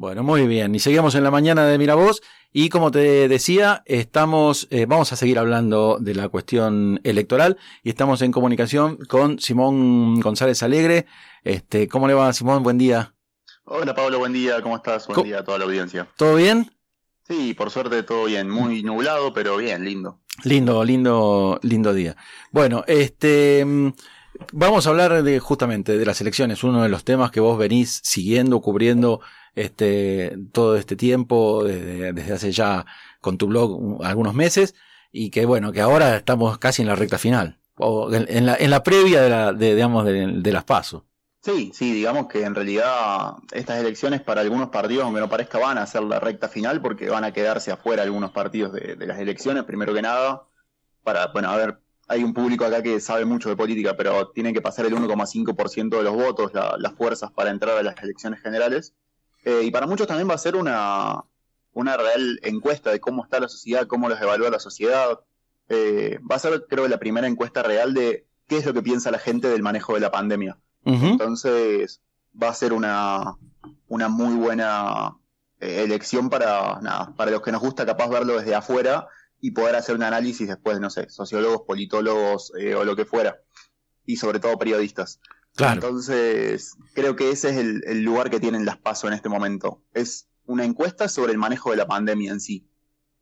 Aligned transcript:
Bueno, 0.00 0.22
muy 0.22 0.46
bien. 0.46 0.74
Y 0.74 0.78
seguimos 0.78 1.14
en 1.14 1.24
la 1.24 1.30
mañana 1.30 1.66
de 1.66 1.76
Miravoz. 1.76 2.22
Y 2.54 2.70
como 2.70 2.90
te 2.90 3.28
decía, 3.28 3.82
estamos, 3.84 4.66
eh, 4.70 4.86
vamos 4.86 5.12
a 5.12 5.16
seguir 5.16 5.38
hablando 5.38 5.98
de 6.00 6.14
la 6.14 6.30
cuestión 6.30 7.02
electoral. 7.04 7.58
Y 7.82 7.90
estamos 7.90 8.22
en 8.22 8.32
comunicación 8.32 8.96
con 8.96 9.38
Simón 9.40 10.18
González 10.20 10.62
Alegre. 10.62 11.04
Este, 11.44 11.86
¿cómo 11.86 12.08
le 12.08 12.14
va, 12.14 12.32
Simón? 12.32 12.62
Buen 12.62 12.78
día. 12.78 13.12
Hola, 13.64 13.94
Pablo. 13.94 14.20
Buen 14.20 14.32
día. 14.32 14.62
¿Cómo 14.62 14.76
estás? 14.76 15.06
Buen 15.06 15.22
día 15.22 15.40
a 15.40 15.44
toda 15.44 15.58
la 15.58 15.66
audiencia. 15.66 16.08
¿Todo 16.16 16.36
bien? 16.36 16.70
Sí, 17.28 17.52
por 17.52 17.70
suerte 17.70 18.02
todo 18.02 18.24
bien. 18.24 18.48
Muy 18.48 18.82
nublado, 18.82 19.34
pero 19.34 19.58
bien, 19.58 19.84
lindo. 19.84 20.22
Lindo, 20.44 20.82
lindo, 20.82 21.60
lindo 21.62 21.92
día. 21.92 22.16
Bueno, 22.52 22.84
este, 22.86 23.62
mm, 23.66 23.90
vamos 24.52 24.86
a 24.86 24.90
hablar 24.90 25.22
de 25.22 25.38
justamente 25.38 25.98
de 25.98 26.06
las 26.06 26.20
elecciones, 26.20 26.64
uno 26.64 26.82
de 26.82 26.88
los 26.88 27.04
temas 27.04 27.30
que 27.30 27.40
vos 27.40 27.58
venís 27.58 28.00
siguiendo, 28.04 28.60
cubriendo 28.60 29.20
este, 29.54 30.36
todo 30.52 30.76
este 30.76 30.96
tiempo, 30.96 31.64
desde, 31.64 32.32
hace 32.32 32.52
ya 32.52 32.86
con 33.20 33.38
tu 33.38 33.46
blog 33.48 34.04
algunos 34.04 34.34
meses, 34.34 34.74
y 35.12 35.30
que 35.30 35.44
bueno, 35.46 35.72
que 35.72 35.80
ahora 35.80 36.16
estamos 36.16 36.58
casi 36.58 36.82
en 36.82 36.88
la 36.88 36.96
recta 36.96 37.18
final, 37.18 37.58
o 37.76 38.12
en, 38.12 38.46
la, 38.46 38.56
en 38.56 38.70
la 38.70 38.82
previa 38.82 39.22
de, 39.22 39.30
la, 39.30 39.52
de, 39.52 39.74
digamos, 39.74 40.04
de, 40.04 40.52
las 40.52 40.64
pasos. 40.64 41.02
Sí, 41.42 41.70
sí, 41.74 41.92
digamos 41.94 42.26
que 42.26 42.44
en 42.44 42.54
realidad 42.54 43.36
estas 43.52 43.78
elecciones 43.78 44.20
para 44.20 44.42
algunos 44.42 44.68
partidos, 44.68 45.04
aunque 45.04 45.20
no 45.20 45.30
parezca, 45.30 45.58
van 45.58 45.78
a 45.78 45.86
ser 45.86 46.02
la 46.02 46.20
recta 46.20 46.48
final 46.48 46.82
porque 46.82 47.08
van 47.08 47.24
a 47.24 47.32
quedarse 47.32 47.72
afuera 47.72 48.02
algunos 48.02 48.30
partidos 48.30 48.72
de, 48.74 48.96
las 49.06 49.18
elecciones, 49.18 49.64
primero 49.64 49.94
que 49.94 50.02
nada, 50.02 50.46
para, 51.02 51.28
bueno, 51.28 51.50
a 51.50 51.56
ver, 51.56 51.80
hay 52.10 52.24
un 52.24 52.34
público 52.34 52.64
acá 52.64 52.82
que 52.82 52.98
sabe 52.98 53.24
mucho 53.24 53.48
de 53.48 53.56
política, 53.56 53.96
pero 53.96 54.30
tiene 54.30 54.52
que 54.52 54.60
pasar 54.60 54.84
el 54.84 54.96
1,5% 54.96 55.96
de 55.96 56.02
los 56.02 56.14
votos, 56.14 56.50
las 56.52 56.92
fuerzas 56.94 57.30
para 57.30 57.50
entrar 57.50 57.78
a 57.78 57.84
las 57.84 58.02
elecciones 58.02 58.42
generales. 58.42 58.94
Eh, 59.44 59.62
y 59.62 59.70
para 59.70 59.86
muchos 59.86 60.08
también 60.08 60.28
va 60.28 60.34
a 60.34 60.38
ser 60.38 60.56
una, 60.56 61.22
una 61.72 61.96
real 61.96 62.40
encuesta 62.42 62.90
de 62.90 62.98
cómo 62.98 63.22
está 63.22 63.38
la 63.38 63.48
sociedad, 63.48 63.86
cómo 63.86 64.08
los 64.08 64.20
evalúa 64.20 64.50
la 64.50 64.58
sociedad. 64.58 65.20
Eh, 65.68 66.18
va 66.28 66.34
a 66.34 66.40
ser, 66.40 66.66
creo, 66.68 66.88
la 66.88 66.98
primera 66.98 67.28
encuesta 67.28 67.62
real 67.62 67.94
de 67.94 68.26
qué 68.48 68.56
es 68.56 68.66
lo 68.66 68.74
que 68.74 68.82
piensa 68.82 69.12
la 69.12 69.20
gente 69.20 69.48
del 69.48 69.62
manejo 69.62 69.94
de 69.94 70.00
la 70.00 70.10
pandemia. 70.10 70.58
Entonces, 70.84 72.00
va 72.42 72.48
a 72.48 72.54
ser 72.54 72.72
una, 72.72 73.36
una 73.86 74.08
muy 74.08 74.34
buena 74.34 75.16
eh, 75.60 75.84
elección 75.84 76.28
para, 76.28 76.80
nada, 76.80 77.14
para 77.14 77.30
los 77.30 77.42
que 77.42 77.52
nos 77.52 77.60
gusta 77.60 77.86
capaz 77.86 78.08
verlo 78.08 78.36
desde 78.36 78.56
afuera 78.56 79.06
y 79.40 79.52
poder 79.52 79.76
hacer 79.76 79.94
un 79.94 80.02
análisis 80.02 80.48
después, 80.48 80.80
no 80.80 80.90
sé, 80.90 81.08
sociólogos, 81.08 81.62
politólogos 81.66 82.52
o 82.76 82.84
lo 82.84 82.96
que 82.96 83.04
fuera. 83.04 83.40
Y 84.04 84.16
sobre 84.16 84.40
todo 84.40 84.58
periodistas. 84.58 85.20
Entonces, 85.58 86.76
creo 86.94 87.16
que 87.16 87.30
ese 87.30 87.50
es 87.50 87.56
el, 87.56 88.02
lugar 88.02 88.30
que 88.30 88.40
tienen 88.40 88.64
las 88.64 88.78
PASO 88.78 89.08
en 89.08 89.14
este 89.14 89.28
momento. 89.28 89.82
Es 89.92 90.28
una 90.46 90.64
encuesta 90.64 91.08
sobre 91.08 91.32
el 91.32 91.38
manejo 91.38 91.70
de 91.70 91.76
la 91.76 91.86
pandemia 91.86 92.32
en 92.32 92.40
sí. 92.40 92.68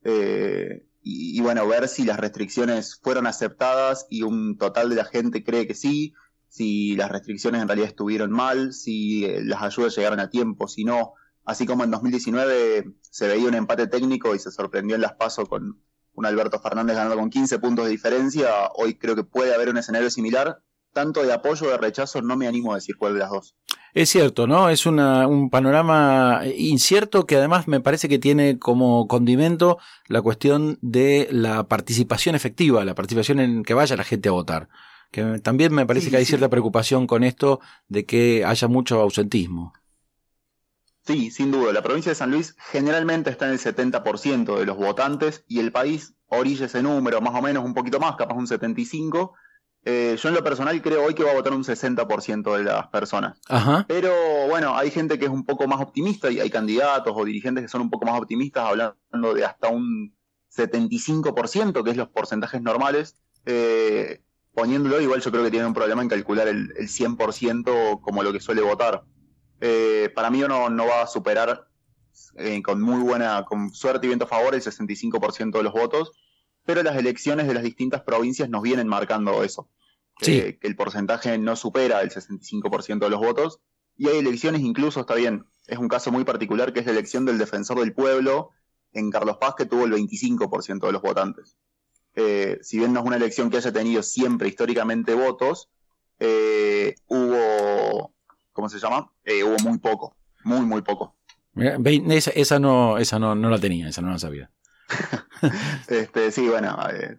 Eh, 0.05 0.87
y, 1.03 1.41
bueno, 1.41 1.67
ver 1.67 1.89
si 1.89 2.05
las 2.05 2.19
restricciones 2.19 3.01
fueron 3.03 3.27
aceptadas 3.27 4.07
y 4.11 4.23
un 4.23 4.59
total 4.59 4.91
de 4.91 4.97
la 4.97 5.05
gente 5.07 5.43
cree 5.43 5.67
que 5.67 5.75
sí, 5.75 6.13
si 6.49 6.97
las 6.97 7.11
restricciones 7.11 7.63
en 7.63 7.69
realidad 7.69 7.89
estuvieron 7.89 8.31
mal, 8.31 8.75
si 8.75 9.25
eh, 9.25 9.43
las 9.43 9.63
ayudas 9.63 9.97
llegaron 9.97 10.21
a 10.21 10.29
tiempo, 10.29 10.69
si 10.69 10.85
no. 10.85 11.15
Así 11.45 11.65
como 11.65 11.85
en 11.85 11.91
2019 11.91 12.93
se 13.01 13.27
veía 13.27 13.49
un 13.49 13.55
empate 13.55 13.87
técnico 13.87 14.35
y 14.35 14.39
se 14.39 14.51
sorprendió 14.51 14.97
en 14.97 15.03
las 15.03 15.15
PASO 15.15 15.47
con 15.47 15.81
un 16.19 16.27
Alberto 16.27 16.59
Fernández 16.59 16.97
ganando 16.97 17.17
con 17.17 17.31
15 17.31 17.61
puntos 17.61 17.85
de 17.85 17.93
diferencia, 17.93 18.49
hoy 18.75 18.99
creo 18.99 19.15
que 19.15 19.23
puede 19.23 19.55
haber 19.55 19.69
un 19.69 19.79
escenario 19.79 20.11
similar 20.11 20.59
tanto 20.93 21.23
de 21.23 21.33
apoyo 21.33 21.67
o 21.69 21.71
de 21.71 21.77
rechazo, 21.77 22.21
no 22.23 22.37
me 22.37 22.49
animo 22.49 22.73
a 22.73 22.77
decir 22.77 22.97
cuál 22.99 23.15
de 23.15 23.21
las 23.21 23.31
dos. 23.31 23.55
Es 23.95 24.11
cierto, 24.11 24.49
¿no? 24.49 24.69
Es 24.69 24.85
un 24.85 25.49
panorama 25.51 26.43
incierto 26.57 27.25
que 27.25 27.37
además 27.37 27.69
me 27.69 27.81
parece 27.81 28.09
que 28.09 28.19
tiene 28.19 28.59
como 28.59 29.07
condimento 29.07 29.79
la 30.09 30.21
cuestión 30.21 30.79
de 30.83 31.29
la 31.31 31.69
participación 31.69 32.35
efectiva, 32.35 32.85
la 32.85 32.97
participación 32.97 33.39
en 33.39 33.63
que 33.63 33.75
vaya 33.75 33.97
la 33.97 34.05
gente 34.05 34.29
a 34.29 34.33
votar. 34.33 34.69
Que 35.13 35.39
también 35.39 35.73
me 35.73 35.87
parece 35.87 36.11
que 36.11 36.17
hay 36.17 36.25
cierta 36.25 36.49
preocupación 36.51 37.07
con 37.07 37.23
esto 37.23 37.61
de 37.87 38.05
que 38.07 38.45
haya 38.45 38.67
mucho 38.67 39.01
ausentismo. 39.01 39.73
Sí, 41.09 41.31
sin 41.31 41.51
duda. 41.51 41.73
La 41.73 41.81
provincia 41.81 42.11
de 42.11 42.17
San 42.17 42.31
Luis 42.31 42.55
generalmente 42.71 43.31
está 43.31 43.47
en 43.47 43.53
el 43.53 43.59
70% 43.59 44.59
de 44.59 44.67
los 44.67 44.77
votantes 44.77 45.43
y 45.49 45.59
el 45.59 45.73
país 45.73 46.15
orilla 46.27 46.67
ese 46.67 46.83
número, 46.83 47.23
más 47.23 47.35
o 47.35 47.41
menos 47.41 47.65
un 47.65 47.73
poquito 47.73 47.99
más, 47.99 48.15
capaz 48.17 48.35
un 48.35 48.47
75%, 48.47 49.33
eh, 49.87 50.19
yo 50.21 50.29
en 50.29 50.35
lo 50.35 50.45
personal 50.45 50.83
creo 50.83 51.03
hoy 51.07 51.15
que 51.15 51.25
va 51.25 51.31
a 51.31 51.35
votar 51.35 51.55
un 51.55 51.65
60% 51.65 52.59
de 52.59 52.63
las 52.63 52.89
personas. 52.89 53.41
Pero 53.89 54.13
bueno, 54.51 54.77
hay 54.77 54.91
gente 54.91 55.19
que 55.19 55.25
es 55.25 55.31
un 55.31 55.47
poco 55.47 55.67
más 55.67 55.81
optimista 55.81 56.31
y 56.31 56.41
hay 56.41 56.51
candidatos 56.51 57.15
o 57.17 57.25
dirigentes 57.25 57.65
que 57.65 57.69
son 57.69 57.81
un 57.81 57.89
poco 57.89 58.05
más 58.05 58.21
optimistas 58.21 58.65
hablando 58.67 59.33
de 59.33 59.47
hasta 59.47 59.69
un 59.69 60.15
75%, 60.55 61.85
que 61.85 61.91
es 61.91 61.97
los 61.97 62.11
porcentajes 62.11 62.61
normales. 62.61 63.17
Eh, 63.47 64.21
poniéndolo, 64.53 65.01
igual 65.01 65.23
yo 65.23 65.31
creo 65.31 65.43
que 65.43 65.51
tiene 65.51 65.65
un 65.65 65.73
problema 65.73 66.03
en 66.03 66.11
calcular 66.11 66.49
el, 66.49 66.69
100% 66.75 68.03
como 68.03 68.23
lo 68.23 68.31
que 68.31 68.41
suele 68.41 68.61
votar. 68.61 69.05
Eh, 69.61 70.11
para 70.15 70.31
mí 70.31 70.41
no, 70.41 70.71
no 70.71 70.87
va 70.87 71.03
a 71.03 71.07
superar 71.07 71.67
con 72.65 72.81
muy 72.81 73.01
buena, 73.01 73.45
con 73.45 73.71
suerte 73.73 74.07
y 74.07 74.09
viento 74.09 74.25
a 74.25 74.29
favor 74.29 74.55
el 74.55 74.63
65% 74.63 75.57
de 75.57 75.63
los 75.63 75.73
votos 75.73 76.13
pero 76.69 76.83
las 76.83 76.99
elecciones 76.99 77.47
de 77.47 77.55
las 77.55 77.63
distintas 77.63 78.03
provincias 78.03 78.51
nos 78.51 78.61
vienen 78.61 78.87
marcando 78.89 79.43
eso. 79.43 79.71
Que, 80.19 80.59
el 80.61 80.77
porcentaje 80.77 81.39
no 81.39 81.57
supera 81.57 82.03
el 82.03 82.11
65% 82.11 82.99
de 82.99 83.09
los 83.09 83.21
votos. 83.21 83.61
Y 83.97 84.07
hay 84.07 84.19
elecciones, 84.19 84.61
incluso 84.61 85.01
está 85.01 85.15
bien, 85.15 85.47
es 85.67 85.79
un 85.79 85.89
caso 85.89 86.13
muy 86.13 86.25
particular 86.25 86.75
que 86.75 86.81
es 86.81 86.87
la 86.87 86.93
elección 86.93 87.25
del 87.25 87.39
defensor 87.39 87.81
del 87.81 87.95
pueblo 87.95 88.51
en 88.93 89.11
Carlos 89.11 89.39
Paz, 89.39 89.55
que 89.57 89.65
tuvo 89.65 89.87
el 89.87 89.93
25% 89.93 90.87
de 90.87 90.93
los 90.93 91.01
votantes. 91.01 91.57
Eh, 92.15 92.59
si 92.61 92.77
bien 92.77 92.93
no 92.93 93.01
es 93.01 93.07
una 93.07 93.17
elección 93.17 93.49
que 93.49 93.57
haya 93.57 93.73
tenido 93.73 94.03
siempre 94.03 94.49
históricamente 94.49 95.15
votos, 95.15 95.71
eh, 96.19 96.97
hubo, 97.07 98.13
¿cómo 98.59 98.69
se 98.69 98.81
llama? 98.81 99.09
Eh, 99.23 99.45
hubo 99.45 99.57
muy 99.61 99.79
poco, 99.79 100.17
muy, 100.43 100.67
muy 100.67 100.83
poco. 100.83 101.17
Esa, 101.55 102.33
esa, 102.33 102.59
no, 102.59 102.99
esa 102.99 103.21
no, 103.21 103.37
no 103.37 103.51
la 103.51 103.61
tenía, 103.61 103.87
esa 103.87 104.03
no 104.03 104.11
la 104.11 104.19
sabía. 104.19 104.51
este, 105.87 106.33
sí, 106.33 106.49
bueno, 106.49 106.77
eh, 106.93 107.19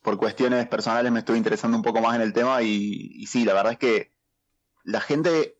por 0.00 0.16
cuestiones 0.16 0.66
personales 0.66 1.12
me 1.12 1.18
estuve 1.18 1.36
interesando 1.36 1.76
un 1.76 1.82
poco 1.82 2.00
más 2.00 2.16
en 2.16 2.22
el 2.22 2.32
tema 2.32 2.62
y, 2.62 3.26
sí, 3.26 3.44
la 3.44 3.52
verdad 3.52 3.72
es 3.72 3.78
que 3.78 4.14
la 4.82 5.02
gente 5.02 5.58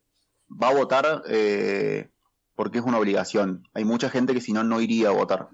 va 0.49 0.69
a 0.69 0.73
votar 0.73 1.21
eh, 1.27 2.09
porque 2.55 2.79
es 2.79 2.83
una 2.83 2.97
obligación. 2.97 3.67
Hay 3.75 3.85
mucha 3.85 4.09
gente 4.09 4.33
que 4.33 4.41
si 4.41 4.51
no, 4.51 4.63
no 4.63 4.81
iría 4.81 5.09
a 5.09 5.11
votar. 5.11 5.49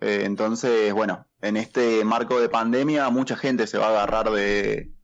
Eh, 0.00 0.22
entonces, 0.24 0.92
bueno, 0.92 1.28
en 1.42 1.56
este 1.56 2.04
marco 2.04 2.40
de 2.40 2.48
pandemia, 2.48 3.08
mucha 3.10 3.36
gente 3.36 3.68
se 3.68 3.78
va 3.78 3.86
a 3.86 3.90
agarrar 3.90 4.32
de, 4.32 4.95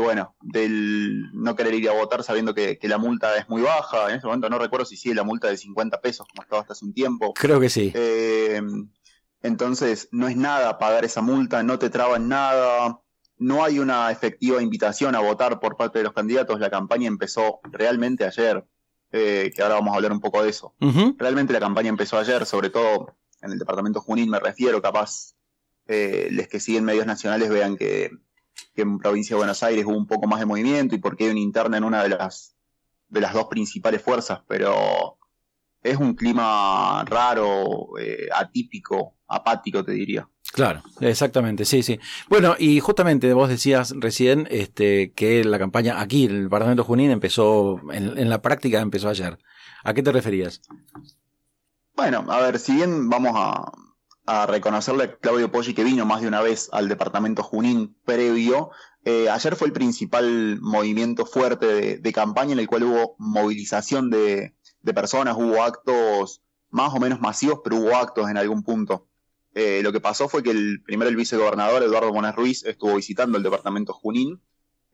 bueno, 0.00 0.34
del 0.40 1.30
no 1.32 1.54
querer 1.54 1.74
ir 1.74 1.88
a 1.88 1.92
votar 1.92 2.22
sabiendo 2.22 2.54
que, 2.54 2.78
la 2.82 2.98
multa 2.98 3.36
es 3.36 3.48
muy 3.48 3.62
baja. 3.62 4.10
En 4.10 4.16
ese 4.16 4.26
momento 4.26 4.50
no 4.50 4.58
recuerdo 4.58 4.84
si 4.84 4.96
sigue 4.96 5.14
la 5.14 5.22
multa 5.22 5.48
de 5.48 5.56
50 5.56 6.00
pesos, 6.00 6.26
como 6.28 6.42
estaba 6.42 6.62
hasta 6.62 6.72
hace 6.72 6.84
un 6.84 6.92
tiempo. 6.92 7.32
Creo 7.34 7.60
que 7.60 7.70
sí. 7.70 7.92
Entonces, 9.44 10.08
no 10.10 10.26
es 10.26 10.36
nada 10.36 10.78
pagar 10.78 11.04
esa 11.04 11.20
multa, 11.20 11.62
no 11.62 11.78
te 11.78 11.90
traban 11.90 12.28
nada, 12.28 12.98
no 13.36 13.62
hay 13.62 13.78
una 13.78 14.10
efectiva 14.10 14.62
invitación 14.62 15.14
a 15.14 15.20
votar 15.20 15.60
por 15.60 15.76
parte 15.76 15.98
de 15.98 16.04
los 16.04 16.14
candidatos. 16.14 16.58
La 16.58 16.70
campaña 16.70 17.08
empezó 17.08 17.60
realmente 17.64 18.24
ayer, 18.24 18.64
eh, 19.12 19.52
que 19.54 19.62
ahora 19.62 19.74
vamos 19.74 19.92
a 19.92 19.96
hablar 19.96 20.12
un 20.12 20.20
poco 20.20 20.42
de 20.42 20.48
eso. 20.48 20.74
Realmente 21.18 21.52
la 21.52 21.60
campaña 21.60 21.90
empezó 21.90 22.18
ayer, 22.18 22.46
sobre 22.46 22.70
todo 22.70 23.16
en 23.42 23.52
el 23.52 23.58
departamento 23.58 24.00
Junín 24.00 24.30
me 24.30 24.40
refiero, 24.40 24.80
capaz 24.80 25.34
eh, 25.86 26.28
les 26.30 26.48
que 26.48 26.58
siguen 26.58 26.84
medios 26.84 27.04
nacionales 27.04 27.50
vean 27.50 27.76
que, 27.76 28.10
en 28.76 28.98
provincia 28.98 29.34
de 29.34 29.38
Buenos 29.38 29.62
Aires 29.62 29.84
hubo 29.84 29.96
un 29.96 30.06
poco 30.06 30.26
más 30.26 30.40
de 30.40 30.46
movimiento 30.46 30.94
y 30.94 30.98
porque 30.98 31.24
hay 31.24 31.30
una 31.30 31.40
interna 31.40 31.76
en 31.76 31.84
una 31.84 32.02
de 32.02 32.10
las, 32.10 32.56
de 33.08 33.20
las 33.20 33.32
dos 33.32 33.46
principales 33.46 34.02
fuerzas, 34.02 34.40
pero 34.48 35.18
es 35.82 35.96
un 35.98 36.14
clima 36.14 37.04
raro, 37.04 37.98
eh, 37.98 38.28
atípico, 38.34 39.16
apático, 39.28 39.84
te 39.84 39.92
diría. 39.92 40.28
Claro, 40.52 40.82
exactamente, 41.00 41.64
sí, 41.64 41.82
sí. 41.82 41.98
Bueno, 42.28 42.54
y 42.58 42.78
justamente 42.80 43.32
vos 43.32 43.48
decías 43.48 43.92
recién 43.96 44.46
este, 44.50 45.12
que 45.12 45.42
la 45.44 45.58
campaña 45.58 46.00
aquí, 46.00 46.26
en 46.26 46.36
el 46.42 46.48
Parlamento 46.48 46.84
Junín, 46.84 47.10
empezó, 47.10 47.80
en, 47.92 48.30
la 48.30 48.40
práctica 48.40 48.80
empezó 48.80 49.08
ayer. 49.08 49.38
¿A 49.82 49.92
qué 49.94 50.02
te 50.02 50.12
referías? 50.12 50.62
Bueno, 51.96 52.24
a 52.28 52.40
ver, 52.40 52.58
si 52.58 52.76
bien 52.76 53.10
vamos 53.10 53.32
a, 53.34 53.72
reconocerle 54.46 55.04
a 55.04 55.16
Claudio 55.16 55.50
Poggi 55.50 55.74
que 55.74 55.84
vino 55.84 56.06
más 56.06 56.22
de 56.22 56.28
una 56.28 56.40
vez 56.40 56.68
al 56.72 56.88
departamento 56.88 57.42
Junín 57.42 57.96
previo, 58.04 58.70
eh, 59.04 59.28
ayer 59.28 59.54
fue 59.54 59.66
el 59.66 59.72
principal 59.72 60.58
movimiento 60.60 61.26
fuerte 61.26 61.98
de, 61.98 62.12
campaña 62.12 62.52
en 62.52 62.58
el 62.58 62.66
cual 62.66 62.84
hubo 62.84 63.16
movilización 63.18 64.08
de, 64.08 64.54
de 64.80 64.94
personas, 64.94 65.36
hubo 65.36 65.62
actos 65.62 66.42
más 66.70 66.94
o 66.94 67.00
menos 67.00 67.20
masivos, 67.20 67.60
pero 67.62 67.76
hubo 67.76 67.94
actos 67.96 68.30
en 68.30 68.38
algún 68.38 68.62
punto. 68.62 69.06
Eh, 69.54 69.80
lo 69.82 69.92
que 69.92 70.00
pasó 70.00 70.28
fue 70.28 70.42
que 70.42 70.50
el 70.50 70.82
primero 70.82 71.08
el 71.08 71.16
vicegobernador 71.16 71.82
Eduardo 71.82 72.12
Bonas 72.12 72.34
Ruiz 72.34 72.64
estuvo 72.64 72.96
visitando 72.96 73.36
el 73.36 73.44
departamento 73.44 73.92
Junín 73.92 74.40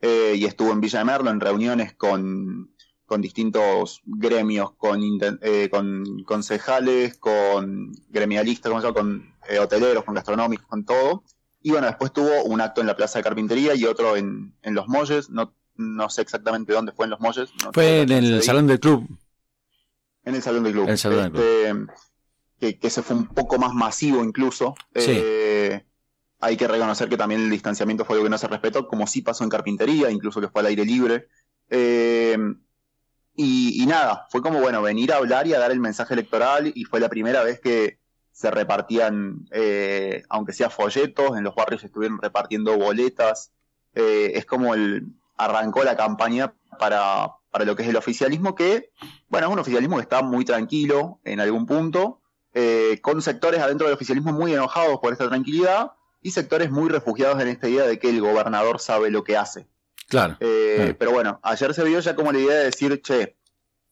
eh, 0.01 0.35
y 0.35 0.45
estuvo 0.45 0.71
en 0.71 0.81
Villa 0.81 0.99
de 0.99 1.05
Merlo 1.05 1.31
en 1.31 1.39
reuniones 1.39 1.93
con, 1.95 2.71
con 3.11 3.21
distintos 3.21 4.01
gremios, 4.05 4.71
con, 4.77 5.01
eh, 5.41 5.67
con 5.69 6.23
concejales, 6.23 7.17
con 7.17 7.91
gremialistas, 8.07 8.71
con 8.93 9.35
eh, 9.49 9.59
hoteleros, 9.59 10.05
con 10.05 10.15
gastronómicos, 10.15 10.65
con 10.65 10.85
todo. 10.85 11.21
Y 11.61 11.71
bueno, 11.71 11.87
después 11.87 12.13
tuvo 12.13 12.45
un 12.45 12.61
acto 12.61 12.79
en 12.79 12.87
la 12.87 12.95
Plaza 12.95 13.19
de 13.19 13.23
Carpintería 13.23 13.75
y 13.75 13.83
otro 13.83 14.15
en, 14.15 14.55
en 14.61 14.75
Los 14.75 14.87
Molles. 14.87 15.29
No, 15.29 15.53
no 15.75 16.09
sé 16.09 16.21
exactamente 16.21 16.71
dónde 16.71 16.93
fue 16.93 17.03
en 17.03 17.09
Los 17.09 17.19
Molles. 17.19 17.49
fue 17.73 18.03
en 18.03 18.11
el 18.13 18.41
Salón 18.43 18.65
del 18.65 18.79
Club. 18.79 19.05
En 20.23 20.35
el 20.35 20.41
Salón 20.41 20.63
del 20.63 20.71
Club. 20.71 20.87
Este, 20.87 21.73
que, 22.61 22.79
que 22.79 22.89
se 22.89 23.01
fue 23.03 23.17
un 23.17 23.27
poco 23.27 23.57
más 23.57 23.73
masivo 23.73 24.23
incluso. 24.23 24.73
Eh, 24.93 25.83
hay 26.39 26.55
que 26.55 26.67
reconocer 26.69 27.09
que 27.09 27.17
también 27.17 27.41
el 27.41 27.49
distanciamiento 27.49 28.05
fue 28.05 28.15
algo 28.15 28.27
que 28.27 28.29
no 28.29 28.37
se 28.37 28.47
respetó, 28.47 28.87
como 28.87 29.05
sí 29.05 29.21
pasó 29.21 29.43
en 29.43 29.49
carpintería, 29.49 30.09
incluso 30.09 30.39
que 30.39 30.47
fue 30.47 30.61
al 30.61 30.67
aire 30.67 30.85
libre. 30.85 31.27
Eh, 31.69 32.37
y, 33.35 33.85
nada, 33.87 34.27
fue 34.29 34.41
como, 34.41 34.59
bueno, 34.59 34.81
venir 34.81 35.11
a 35.11 35.17
hablar 35.17 35.47
y 35.47 35.53
a 35.53 35.59
dar 35.59 35.71
el 35.71 35.79
mensaje 35.79 36.13
electoral 36.13 36.71
y 36.75 36.83
fue 36.85 36.99
la 36.99 37.09
primera 37.09 37.43
vez 37.43 37.59
que 37.59 37.99
se 38.31 38.51
repartían, 38.51 39.47
eh, 39.51 40.23
aunque 40.29 40.53
sea 40.53 40.69
folletos, 40.69 41.37
en 41.37 41.43
los 41.43 41.55
barrios 41.55 41.83
estuvieron 41.83 42.21
repartiendo 42.21 42.77
boletas. 42.77 43.51
Eh, 43.95 44.33
es 44.35 44.45
como 44.45 44.73
el 44.73 45.07
arrancó 45.37 45.83
la 45.83 45.97
campaña 45.97 46.53
para, 46.77 47.31
para 47.49 47.65
lo 47.65 47.75
que 47.75 47.83
es 47.83 47.89
el 47.89 47.97
oficialismo, 47.97 48.53
que, 48.53 48.91
bueno, 49.29 49.47
es 49.47 49.53
un 49.53 49.59
oficialismo 49.59 49.97
que 49.97 50.03
está 50.03 50.21
muy 50.21 50.45
tranquilo 50.45 51.19
en 51.23 51.39
algún 51.39 51.65
punto, 51.65 52.19
con 53.01 53.21
sectores 53.21 53.61
adentro 53.61 53.87
del 53.87 53.95
oficialismo 53.95 54.33
muy 54.33 54.53
enojados 54.53 54.99
por 54.99 55.13
esta 55.13 55.27
tranquilidad, 55.29 55.93
y 56.21 56.31
sectores 56.31 56.69
muy 56.69 56.89
refugiados 56.89 57.41
en 57.41 57.47
esta 57.47 57.67
idea 57.67 57.85
de 57.85 57.97
que 57.97 58.09
el 58.09 58.21
gobernador 58.21 58.79
sabe 58.79 59.09
lo 59.09 59.23
que 59.23 59.37
hace. 59.37 59.67
Claro, 60.11 60.35
eh, 60.41 60.93
Pero 60.99 61.13
bueno, 61.13 61.39
ayer 61.41 61.73
se 61.73 61.85
vio 61.85 62.01
ya 62.01 62.17
como 62.17 62.33
la 62.33 62.39
idea 62.39 62.57
de 62.57 62.65
decir, 62.65 63.01
che, 63.01 63.37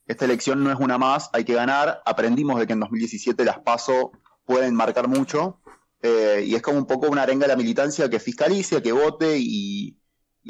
esta 0.05 0.25
elección 0.25 0.61
no 0.61 0.69
es 0.69 0.77
una 0.77 0.97
más, 0.97 1.29
hay 1.31 1.45
que 1.45 1.53
ganar. 1.53 2.01
Aprendimos 2.05 2.59
de 2.59 2.67
que 2.67 2.73
en 2.73 2.81
2017 2.81 3.45
las 3.45 3.59
PASO 3.59 4.11
pueden 4.43 4.75
marcar 4.75 5.07
mucho. 5.07 5.61
Eh, 6.01 6.43
y 6.45 6.55
es 6.55 6.61
como 6.61 6.77
un 6.77 6.85
poco 6.85 7.07
una 7.07 7.21
arenga 7.21 7.45
de 7.45 7.53
la 7.53 7.55
militancia 7.55 8.09
que 8.09 8.19
fiscalice, 8.19 8.81
que 8.81 8.91
vote 8.91 9.37
y, 9.39 9.97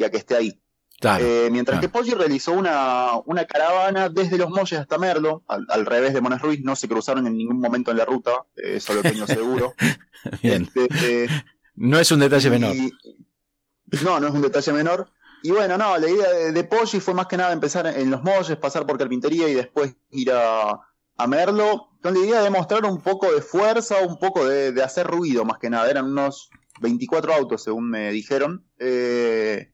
a 0.04 0.10
que 0.10 0.18
esté 0.18 0.38
ahí. 0.38 0.60
Claro, 1.00 1.24
eh, 1.24 1.50
mientras 1.52 1.80
que 1.80 1.88
Poggi 1.88 2.16
realizó 2.16 2.54
una, 2.54 3.12
una, 3.26 3.46
caravana 3.46 4.10
desde 4.10 4.40
Los 4.40 4.50
Molles 4.50 4.80
hasta 4.80 4.98
Merlo, 4.98 5.44
al, 5.48 5.86
revés 5.86 6.16
de 6.16 6.22
Mones 6.22 6.42
Ruiz, 6.42 6.62
no 6.64 6.76
se 6.76 6.88
cruzaron 6.88 7.28
en 7.28 7.38
ningún 7.38 7.60
momento 7.60 7.92
en 7.92 7.98
la 7.98 8.06
ruta, 8.06 8.32
eso 8.56 8.96
lo 8.96 9.04
tengo 9.04 9.28
seguro. 9.28 9.76
Bien. 10.42 10.68
Este, 10.74 11.28
no 11.76 12.00
es 12.00 12.12
un 12.12 12.22
detalle 12.22 12.50
menor. 12.50 12.76
no, 14.04 14.20
no 14.20 14.28
es 14.28 14.34
un 14.34 14.42
detalle 14.42 14.74
menor. 14.74 15.10
Y 15.42 15.52
bueno, 15.52 15.78
no, 15.78 15.98
la 15.98 16.10
idea 16.10 16.30
de, 16.30 16.52
de 16.52 16.64
Poggi 16.64 17.00
fue 17.00 17.14
más 17.14 17.28
que 17.28 17.38
nada 17.38 17.54
empezar 17.54 17.88
en 17.88 18.12
los 18.12 18.24
molles, 18.24 18.58
pasar 18.58 18.86
por 18.86 18.98
carpintería 18.98 19.48
y 19.48 19.54
después 19.54 19.96
ir 20.12 20.32
a, 20.32 20.82
Merlo, 21.28 21.90
con 22.02 22.14
la 22.14 22.20
idea 22.22 22.42
de 22.42 22.50
mostrar 22.50 22.86
un 22.86 23.02
poco 23.02 23.30
de 23.32 23.42
fuerza, 23.42 23.98
un 24.02 24.18
poco 24.18 24.48
de, 24.48 24.82
hacer 24.82 25.06
ruido 25.06 25.44
más 25.44 25.60
que 25.60 25.70
nada. 25.70 25.90
Eran 25.90 26.06
unos 26.06 26.50
24 26.80 27.34
autos, 27.34 27.64
según 27.64 27.90
me 27.90 28.12
dijeron. 28.12 28.66
Eh, 28.78 29.74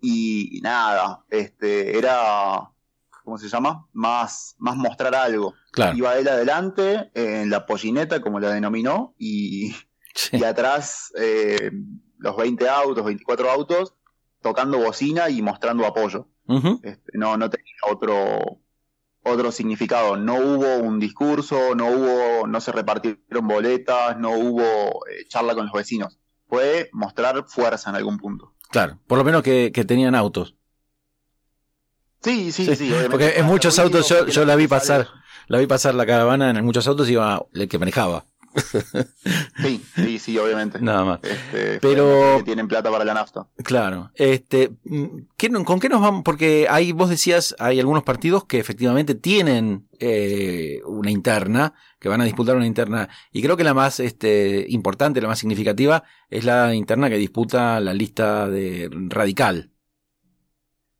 y, 0.00 0.58
nada, 0.62 1.24
este, 1.30 1.96
era, 1.96 2.72
¿cómo 3.22 3.38
se 3.38 3.48
llama? 3.48 3.86
Más, 3.92 4.56
más 4.58 4.76
mostrar 4.76 5.14
algo. 5.14 5.54
Iba 5.94 6.18
él 6.18 6.26
adelante, 6.26 7.12
en 7.14 7.50
la 7.50 7.66
pollineta, 7.66 8.20
como 8.20 8.40
la 8.40 8.52
denominó, 8.52 9.14
y, 9.16 9.72
y 10.32 10.42
atrás 10.42 11.12
eh, 11.16 11.70
los 12.18 12.36
20 12.36 12.68
autos, 12.68 13.04
24 13.04 13.50
autos, 13.50 13.94
tocando 14.40 14.78
bocina 14.78 15.28
y 15.30 15.42
mostrando 15.42 15.86
apoyo. 15.86 16.28
Este, 16.82 17.16
no, 17.16 17.36
no 17.36 17.48
tenía 17.48 17.74
otro, 17.88 18.60
otro 19.22 19.52
significado. 19.52 20.16
No 20.16 20.34
hubo 20.34 20.78
un 20.78 20.98
discurso, 20.98 21.74
no 21.74 21.86
hubo, 21.88 22.46
no 22.46 22.60
se 22.60 22.72
repartieron 22.72 23.46
boletas, 23.46 24.18
no 24.18 24.32
hubo 24.32 25.06
eh, 25.06 25.26
charla 25.28 25.54
con 25.54 25.66
los 25.66 25.72
vecinos. 25.72 26.18
Fue 26.48 26.90
mostrar 26.92 27.44
fuerza 27.46 27.90
en 27.90 27.96
algún 27.96 28.18
punto. 28.18 28.54
Claro, 28.70 28.98
por 29.06 29.18
lo 29.18 29.24
menos 29.24 29.42
que, 29.42 29.70
tenían 29.86 30.14
autos. 30.14 30.56
Sí, 32.22 32.52
sí, 32.52 32.74
sí. 32.76 32.92
porque 33.10 33.38
en 33.38 33.46
muchos 33.46 33.78
autos 33.78 34.08
yo, 34.08 34.26
yo 34.26 34.44
la 34.44 34.54
vi 34.54 34.66
pasar, 34.66 35.08
la 35.46 35.58
vi 35.58 35.66
pasar 35.66 35.94
la 35.94 36.04
caravana, 36.04 36.50
en 36.50 36.64
muchos 36.64 36.86
autos 36.86 37.08
iba 37.08 37.42
el 37.54 37.68
que 37.68 37.78
manejaba. 37.78 38.24
Sí, 39.62 39.82
sí, 39.94 40.18
sí, 40.18 40.38
obviamente. 40.38 40.80
Nada 40.80 41.04
más. 41.04 41.20
Este, 41.22 41.78
Pero 41.80 42.42
tienen 42.44 42.66
plata 42.66 42.90
para 42.90 43.04
la 43.04 43.14
nafta. 43.14 43.46
Claro. 43.62 44.10
Este, 44.14 44.70
¿con 45.64 45.80
qué 45.80 45.88
nos 45.88 46.00
vamos? 46.00 46.22
Porque 46.24 46.66
ahí 46.68 46.92
vos 46.92 47.10
decías, 47.10 47.54
hay 47.58 47.78
algunos 47.78 48.02
partidos 48.02 48.44
que 48.44 48.58
efectivamente 48.58 49.14
tienen 49.14 49.88
eh, 49.98 50.80
una 50.86 51.10
interna, 51.10 51.74
que 51.98 52.08
van 52.08 52.20
a 52.20 52.24
disputar 52.24 52.56
una 52.56 52.66
interna, 52.66 53.08
y 53.32 53.42
creo 53.42 53.56
que 53.56 53.64
la 53.64 53.74
más 53.74 54.00
este, 54.00 54.64
importante, 54.68 55.20
la 55.20 55.28
más 55.28 55.38
significativa, 55.38 56.04
es 56.30 56.44
la 56.44 56.74
interna 56.74 57.10
que 57.10 57.16
disputa 57.16 57.80
la 57.80 57.92
lista 57.92 58.48
de 58.48 58.88
radical. 59.08 59.70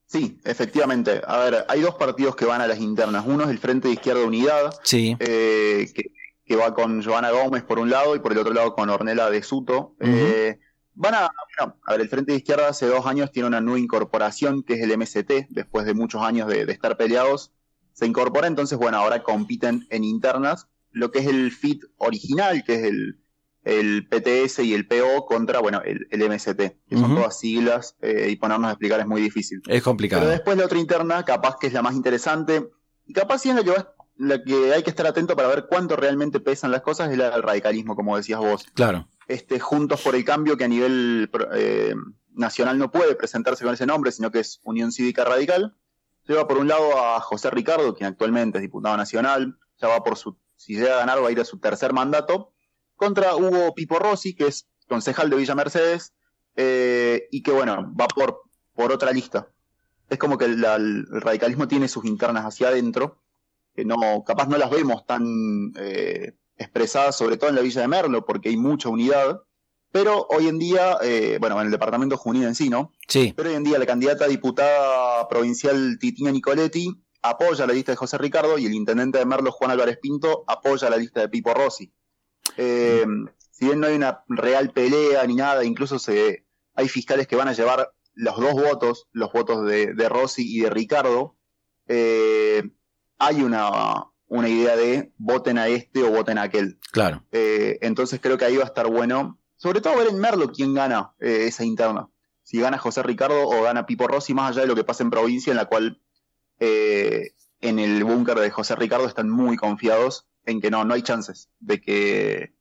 Sí, 0.06 0.40
efectivamente. 0.44 1.22
A 1.24 1.38
ver, 1.38 1.64
hay 1.68 1.80
dos 1.80 1.94
partidos 1.94 2.34
que 2.34 2.44
van 2.44 2.60
a 2.60 2.66
las 2.66 2.80
internas. 2.80 3.24
Uno 3.26 3.44
es 3.44 3.50
el 3.50 3.58
Frente 3.58 3.86
de 3.86 3.94
Izquierda 3.94 4.24
Unidad, 4.24 4.74
sí. 4.82 5.16
eh, 5.20 5.88
que 5.94 6.10
que 6.50 6.56
va 6.56 6.74
con 6.74 7.00
Joana 7.00 7.30
Gómez 7.30 7.62
por 7.62 7.78
un 7.78 7.90
lado 7.90 8.16
y 8.16 8.18
por 8.18 8.32
el 8.32 8.38
otro 8.38 8.52
lado 8.52 8.74
con 8.74 8.90
Ornella 8.90 9.30
de 9.30 9.40
Suto. 9.40 9.94
Eh, 10.00 10.58
van 10.94 11.14
a, 11.14 11.26
a 11.26 11.92
ver, 11.92 12.00
el 12.00 12.08
Frente 12.08 12.32
de 12.32 12.38
Izquierda 12.38 12.66
hace 12.66 12.86
dos 12.86 13.06
años 13.06 13.30
tiene 13.30 13.46
una 13.46 13.60
nueva 13.60 13.78
incorporación 13.78 14.64
que 14.64 14.74
es 14.74 14.80
el 14.80 14.98
MST, 14.98 15.46
después 15.50 15.86
de 15.86 15.94
muchos 15.94 16.22
años 16.22 16.48
de, 16.48 16.62
estar 16.62 16.96
peleados, 16.96 17.52
se 17.92 18.04
incorpora, 18.04 18.48
entonces, 18.48 18.76
bueno, 18.76 18.96
ahora 18.96 19.22
compiten 19.22 19.86
en 19.90 20.02
internas, 20.02 20.66
lo 20.90 21.12
que 21.12 21.20
es 21.20 21.28
el 21.28 21.52
FIT 21.52 21.84
original, 21.98 22.64
que 22.64 22.74
es 22.74 22.82
el, 22.82 23.20
el 23.62 24.08
PTS 24.08 24.58
y 24.64 24.74
el 24.74 24.88
PO 24.88 25.26
contra, 25.26 25.60
bueno, 25.60 25.80
el, 25.84 26.08
MST, 26.10 26.56
que 26.56 26.96
son 26.96 27.14
todas 27.14 27.38
siglas 27.38 27.94
eh, 28.02 28.26
y 28.28 28.34
ponernos 28.34 28.70
a 28.70 28.72
explicar 28.72 28.98
es 28.98 29.06
muy 29.06 29.22
difícil. 29.22 29.62
Es 29.68 29.84
complicado. 29.84 30.22
Pero 30.22 30.32
después 30.32 30.58
la 30.58 30.64
otra 30.64 30.80
interna, 30.80 31.24
capaz 31.24 31.58
que 31.60 31.68
es 31.68 31.72
la 31.72 31.82
más 31.82 31.94
interesante, 31.94 32.68
y 33.06 33.12
capaz 33.12 33.38
sí 33.38 33.50
es 33.50 33.54
la 33.54 33.62
que 33.62 33.70
va 33.70 33.94
la 34.20 34.42
que 34.44 34.74
hay 34.74 34.82
que 34.82 34.90
estar 34.90 35.06
atento 35.06 35.34
para 35.34 35.48
ver 35.48 35.66
cuánto 35.66 35.96
realmente 35.96 36.40
pesan 36.40 36.70
las 36.70 36.82
cosas 36.82 37.10
es 37.10 37.18
el 37.18 37.42
radicalismo, 37.42 37.96
como 37.96 38.18
decías 38.18 38.38
vos. 38.38 38.66
Claro. 38.74 39.08
Este, 39.26 39.58
Juntos 39.58 40.02
por 40.02 40.14
el 40.14 40.26
Cambio, 40.26 40.58
que 40.58 40.64
a 40.64 40.68
nivel 40.68 41.30
eh, 41.54 41.94
nacional 42.34 42.78
no 42.78 42.90
puede 42.90 43.14
presentarse 43.14 43.64
con 43.64 43.72
ese 43.72 43.86
nombre, 43.86 44.12
sino 44.12 44.30
que 44.30 44.40
es 44.40 44.60
Unión 44.62 44.92
Cívica 44.92 45.24
Radical. 45.24 45.74
Lleva 46.28 46.46
por 46.46 46.58
un 46.58 46.68
lado 46.68 47.02
a 47.02 47.18
José 47.20 47.48
Ricardo, 47.50 47.94
quien 47.94 48.10
actualmente 48.10 48.58
es 48.58 48.62
diputado 48.62 48.94
nacional, 48.94 49.56
ya 49.80 49.88
va 49.88 50.04
por 50.04 50.18
su, 50.18 50.36
si 50.54 50.74
llega 50.74 50.96
a 50.96 50.98
ganar, 50.98 51.24
va 51.24 51.28
a 51.28 51.32
ir 51.32 51.40
a 51.40 51.46
su 51.46 51.58
tercer 51.58 51.94
mandato, 51.94 52.52
contra 52.96 53.34
Hugo 53.34 53.74
Pipo 53.74 53.98
Rossi, 53.98 54.34
que 54.34 54.48
es 54.48 54.68
concejal 54.86 55.30
de 55.30 55.36
Villa 55.36 55.54
Mercedes, 55.54 56.12
eh, 56.56 57.26
y 57.30 57.42
que 57.42 57.52
bueno, 57.52 57.90
va 57.98 58.06
por, 58.06 58.42
por 58.74 58.92
otra 58.92 59.12
lista. 59.12 59.48
Es 60.10 60.18
como 60.18 60.36
que 60.36 60.44
el 60.44 61.06
radicalismo 61.06 61.68
tiene 61.68 61.88
sus 61.88 62.04
internas 62.04 62.44
hacia 62.44 62.68
adentro, 62.68 63.22
que 63.74 63.84
no, 63.84 64.24
capaz 64.24 64.48
no 64.48 64.58
las 64.58 64.70
vemos 64.70 65.04
tan 65.06 65.72
eh, 65.76 66.32
expresadas, 66.56 67.16
sobre 67.16 67.36
todo 67.36 67.50
en 67.50 67.56
la 67.56 67.62
Villa 67.62 67.82
de 67.82 67.88
Merlo, 67.88 68.24
porque 68.24 68.48
hay 68.48 68.56
mucha 68.56 68.88
unidad. 68.88 69.40
Pero 69.92 70.26
hoy 70.30 70.46
en 70.46 70.58
día, 70.58 70.98
eh, 71.02 71.38
bueno, 71.40 71.58
en 71.60 71.66
el 71.66 71.72
departamento 71.72 72.16
Junín 72.16 72.44
en 72.44 72.54
sí, 72.54 72.68
¿no? 72.68 72.92
Sí. 73.08 73.32
Pero 73.36 73.48
hoy 73.48 73.56
en 73.56 73.64
día 73.64 73.78
la 73.78 73.86
candidata 73.86 74.26
a 74.26 74.28
diputada 74.28 75.28
provincial 75.28 75.98
Titina 75.98 76.30
Nicoletti 76.30 76.94
apoya 77.22 77.66
la 77.66 77.72
lista 77.72 77.92
de 77.92 77.96
José 77.96 78.18
Ricardo 78.18 78.56
y 78.58 78.66
el 78.66 78.74
intendente 78.74 79.18
de 79.18 79.26
Merlo, 79.26 79.50
Juan 79.50 79.70
Álvarez 79.70 79.98
Pinto, 80.00 80.44
apoya 80.46 80.88
la 80.88 80.96
lista 80.96 81.20
de 81.20 81.28
Pipo 81.28 81.52
Rossi. 81.52 81.92
Eh, 82.56 83.04
si 83.50 83.66
bien 83.66 83.80
no 83.80 83.88
hay 83.88 83.94
una 83.94 84.24
real 84.28 84.70
pelea 84.72 85.26
ni 85.26 85.34
nada, 85.34 85.64
incluso 85.64 85.98
se, 85.98 86.46
hay 86.74 86.88
fiscales 86.88 87.26
que 87.26 87.36
van 87.36 87.48
a 87.48 87.52
llevar 87.52 87.92
los 88.14 88.36
dos 88.36 88.54
votos, 88.54 89.08
los 89.12 89.32
votos 89.32 89.66
de, 89.66 89.94
de 89.94 90.08
Rossi 90.08 90.44
y 90.46 90.60
de 90.60 90.70
Ricardo, 90.70 91.36
eh, 91.86 92.62
hay 93.20 93.42
una, 93.42 94.06
una 94.26 94.48
idea 94.48 94.76
de 94.76 95.12
voten 95.18 95.58
a 95.58 95.68
este 95.68 96.02
o 96.02 96.10
voten 96.10 96.38
a 96.38 96.42
aquel. 96.42 96.78
Claro. 96.90 97.24
Eh, 97.30 97.78
entonces 97.82 98.18
creo 98.20 98.38
que 98.38 98.46
ahí 98.46 98.56
va 98.56 98.64
a 98.64 98.66
estar 98.66 98.88
bueno, 98.88 99.38
sobre 99.56 99.80
todo 99.80 99.98
ver 99.98 100.08
en 100.08 100.18
Merlo 100.18 100.50
quién 100.50 100.74
gana 100.74 101.12
eh, 101.20 101.44
esa 101.46 101.64
interna. 101.64 102.08
Si 102.42 102.58
gana 102.58 102.78
José 102.78 103.02
Ricardo 103.02 103.46
o 103.46 103.62
gana 103.62 103.86
Pipo 103.86 104.08
Rossi, 104.08 104.34
más 104.34 104.50
allá 104.50 104.62
de 104.62 104.66
lo 104.66 104.74
que 104.74 104.84
pasa 104.84 105.04
en 105.04 105.10
provincia, 105.10 105.50
en 105.50 105.58
la 105.58 105.66
cual 105.66 106.00
eh, 106.58 107.34
en 107.60 107.78
el 107.78 108.02
búnker 108.02 108.38
de 108.38 108.50
José 108.50 108.74
Ricardo 108.74 109.06
están 109.06 109.28
muy 109.28 109.56
confiados 109.56 110.26
en 110.46 110.60
que 110.60 110.70
no, 110.70 110.84
no 110.84 110.94
hay 110.94 111.02
chances 111.02 111.50
de 111.60 111.80
que, 111.80 112.54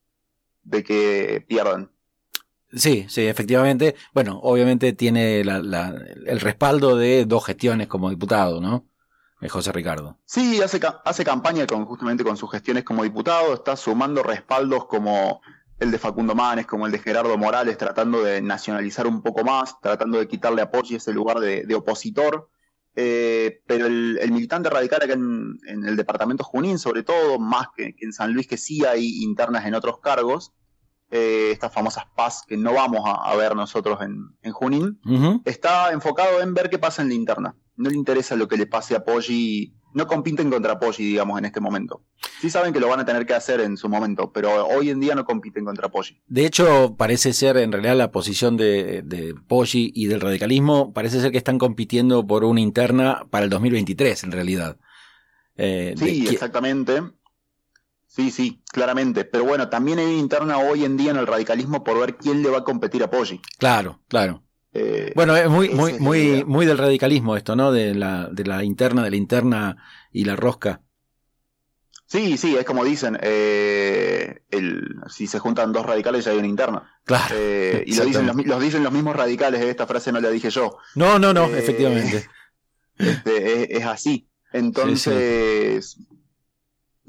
de 0.63 0.83
que 0.83 1.43
pierdan. 1.47 1.91
Sí, 2.73 3.05
sí, 3.07 3.25
efectivamente. 3.25 3.95
Bueno, 4.13 4.39
obviamente 4.43 4.93
tiene 4.93 5.39
el 5.39 6.39
respaldo 6.39 6.97
de 6.97 7.25
dos 7.25 7.45
gestiones 7.45 7.87
como 7.87 8.09
diputado, 8.09 8.59
¿no? 8.61 8.88
José 9.47 9.71
Ricardo. 9.71 10.17
Sí, 10.25 10.61
hace, 10.61 10.81
hace 11.05 11.23
campaña 11.23 11.65
con, 11.65 11.85
justamente 11.85 12.25
con 12.25 12.35
sus 12.35 12.51
gestiones 12.51 12.83
como 12.83 13.03
diputado, 13.03 13.53
está 13.53 13.77
sumando 13.77 14.21
respaldos 14.21 14.85
como 14.85 15.41
el 15.79 15.91
de 15.91 15.97
Facundo 15.97 16.35
Manes, 16.35 16.65
como 16.65 16.85
el 16.85 16.91
de 16.91 16.99
Gerardo 16.99 17.37
Morales, 17.37 17.77
tratando 17.77 18.21
de 18.21 18.41
nacionalizar 18.41 19.07
un 19.07 19.21
poco 19.21 19.43
más, 19.43 19.79
tratando 19.79 20.19
de 20.19 20.27
quitarle 20.27 20.61
apoyo 20.61 20.97
ese 20.97 21.13
lugar 21.13 21.39
de, 21.39 21.73
opositor. 21.75 22.49
Eh, 22.95 23.61
pero 23.65 23.85
el, 23.85 24.19
militante 24.31 24.69
radical 24.69 25.03
acá 25.03 25.13
en, 25.13 25.57
el 25.65 25.95
departamento 25.95 26.43
Junín, 26.43 26.77
sobre 26.79 27.03
todo, 27.03 27.39
más 27.39 27.67
que, 27.75 27.95
en 27.97 28.11
San 28.11 28.33
Luis, 28.33 28.47
que 28.47 28.57
sí 28.57 28.83
hay 28.83 29.23
internas 29.23 29.65
en 29.65 29.75
otros 29.75 29.99
cargos, 29.99 30.51
eh, 31.11 31.49
estas 31.51 31.73
famosas 31.73 32.05
PAS 32.15 32.43
que 32.47 32.57
no 32.57 32.73
vamos 32.73 33.01
a, 33.05 33.35
ver 33.35 33.55
nosotros 33.55 33.99
en, 34.01 34.51
Junín, 34.51 34.99
está 35.45 35.91
enfocado 35.91 36.41
en 36.41 36.53
ver 36.53 36.69
qué 36.69 36.77
pasa 36.77 37.01
en 37.01 37.09
la 37.09 37.15
interna. 37.15 37.55
No 37.75 37.89
le 37.89 37.95
interesa 37.95 38.35
lo 38.35 38.47
que 38.47 38.57
le 38.57 38.67
pase 38.67 38.95
a 38.95 39.03
Poggi 39.03 39.73
no 39.93 40.07
compiten 40.07 40.49
contra 40.49 40.79
Poggi, 40.79 41.03
digamos, 41.03 41.39
en 41.39 41.45
este 41.45 41.59
momento. 41.59 42.03
Sí 42.41 42.49
saben 42.49 42.73
que 42.73 42.79
lo 42.79 42.87
van 42.87 42.99
a 42.99 43.05
tener 43.05 43.25
que 43.25 43.33
hacer 43.33 43.59
en 43.59 43.77
su 43.77 43.89
momento, 43.89 44.31
pero 44.31 44.67
hoy 44.67 44.89
en 44.89 44.99
día 44.99 45.15
no 45.15 45.25
compiten 45.25 45.65
contra 45.65 45.89
Poggi. 45.89 46.21
De 46.27 46.45
hecho, 46.45 46.95
parece 46.95 47.33
ser 47.33 47.57
en 47.57 47.71
realidad 47.71 47.95
la 47.95 48.11
posición 48.11 48.55
de, 48.57 49.01
de 49.03 49.33
Poggi 49.47 49.91
y 49.95 50.07
del 50.07 50.21
radicalismo, 50.21 50.93
parece 50.93 51.21
ser 51.21 51.31
que 51.31 51.37
están 51.37 51.57
compitiendo 51.57 52.25
por 52.25 52.43
una 52.43 52.61
interna 52.61 53.25
para 53.29 53.45
el 53.45 53.49
2023, 53.49 54.23
en 54.23 54.31
realidad. 54.31 54.77
Eh, 55.57 55.95
sí, 55.97 56.27
exactamente. 56.29 57.01
Sí, 58.09 58.31
sí, 58.31 58.61
claramente. 58.71 59.23
Pero 59.23 59.45
bueno, 59.45 59.69
también 59.69 59.99
hay 59.99 60.05
una 60.05 60.15
interna 60.15 60.57
hoy 60.57 60.83
en 60.83 60.97
día 60.97 61.11
en 61.11 61.17
el 61.17 61.27
radicalismo 61.27 61.83
por 61.83 61.99
ver 61.99 62.17
quién 62.17 62.41
le 62.41 62.49
va 62.49 62.57
a 62.57 62.63
competir 62.63 63.03
a 63.03 63.09
Poggi. 63.09 63.39
Claro, 63.59 64.01
claro. 64.07 64.43
Eh, 64.73 65.13
bueno, 65.15 65.35
es 65.35 65.47
muy, 65.47 65.69
muy, 65.69 65.99
muy, 65.99 66.43
muy 66.43 66.65
del 66.65 66.79
radicalismo 66.79 67.37
esto, 67.37 67.55
¿no? 67.55 67.71
De 67.71 67.93
la, 67.93 68.27
de 68.31 68.43
la 68.45 68.63
interna, 68.63 69.03
de 69.03 69.11
la 69.11 69.15
interna 69.15 69.77
y 70.11 70.25
la 70.25 70.35
rosca. 70.35 70.81
Sí, 72.07 72.37
sí, 72.37 72.55
es 72.57 72.65
como 72.65 72.83
dicen, 72.83 73.19
eh, 73.21 74.41
el, 74.49 74.95
si 75.07 75.27
se 75.27 75.37
juntan 75.37 75.71
dos 75.71 75.85
radicales 75.85 76.25
ya 76.25 76.31
hay 76.31 76.39
una 76.39 76.47
interna. 76.47 76.99
Claro. 77.05 77.35
Eh, 77.37 77.83
y 77.85 77.93
lo 77.93 78.05
dicen 78.05 78.25
los, 78.25 78.59
dicen 78.59 78.83
los 78.83 78.91
mismos 78.91 79.15
radicales, 79.15 79.61
esta 79.61 79.85
frase 79.85 80.11
no 80.11 80.19
la 80.19 80.31
dije 80.31 80.49
yo. 80.49 80.79
No, 80.95 81.19
no, 81.19 81.31
no, 81.31 81.45
efectivamente. 81.45 82.27
Este, 82.97 83.77
es, 83.77 83.85
así. 83.85 84.27
Entonces, 84.51 85.97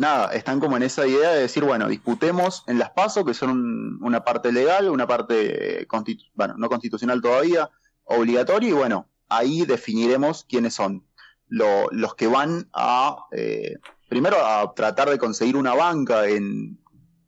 nada, 0.00 0.32
están 0.32 0.60
como 0.60 0.78
en 0.78 0.82
esa 0.82 1.06
idea 1.06 1.30
de 1.32 1.42
decir, 1.42 1.62
bueno, 1.62 1.86
disputemos 1.86 2.64
en 2.66 2.78
las 2.78 2.90
pasos, 2.90 3.24
que 3.24 3.34
son 3.34 4.02
una 4.02 4.24
parte 4.24 4.50
legal, 4.50 4.88
una 4.88 5.06
parte, 5.06 5.86
bueno, 6.34 6.54
no 6.56 6.68
constitucional 6.70 7.20
todavía, 7.20 7.68
obligatoria, 8.04 8.70
y 8.70 8.72
bueno, 8.72 9.08
ahí 9.28 9.66
definiremos 9.66 10.44
quiénes 10.48 10.74
son 10.74 11.04
los 11.48 12.14
que 12.14 12.28
van 12.28 12.68
a, 12.72 13.26
eh, 13.32 13.76
primero 14.08 14.38
a 14.44 14.72
tratar 14.74 15.10
de 15.10 15.18
conseguir 15.18 15.56
una 15.56 15.74
banca 15.74 16.26
en, 16.26 16.78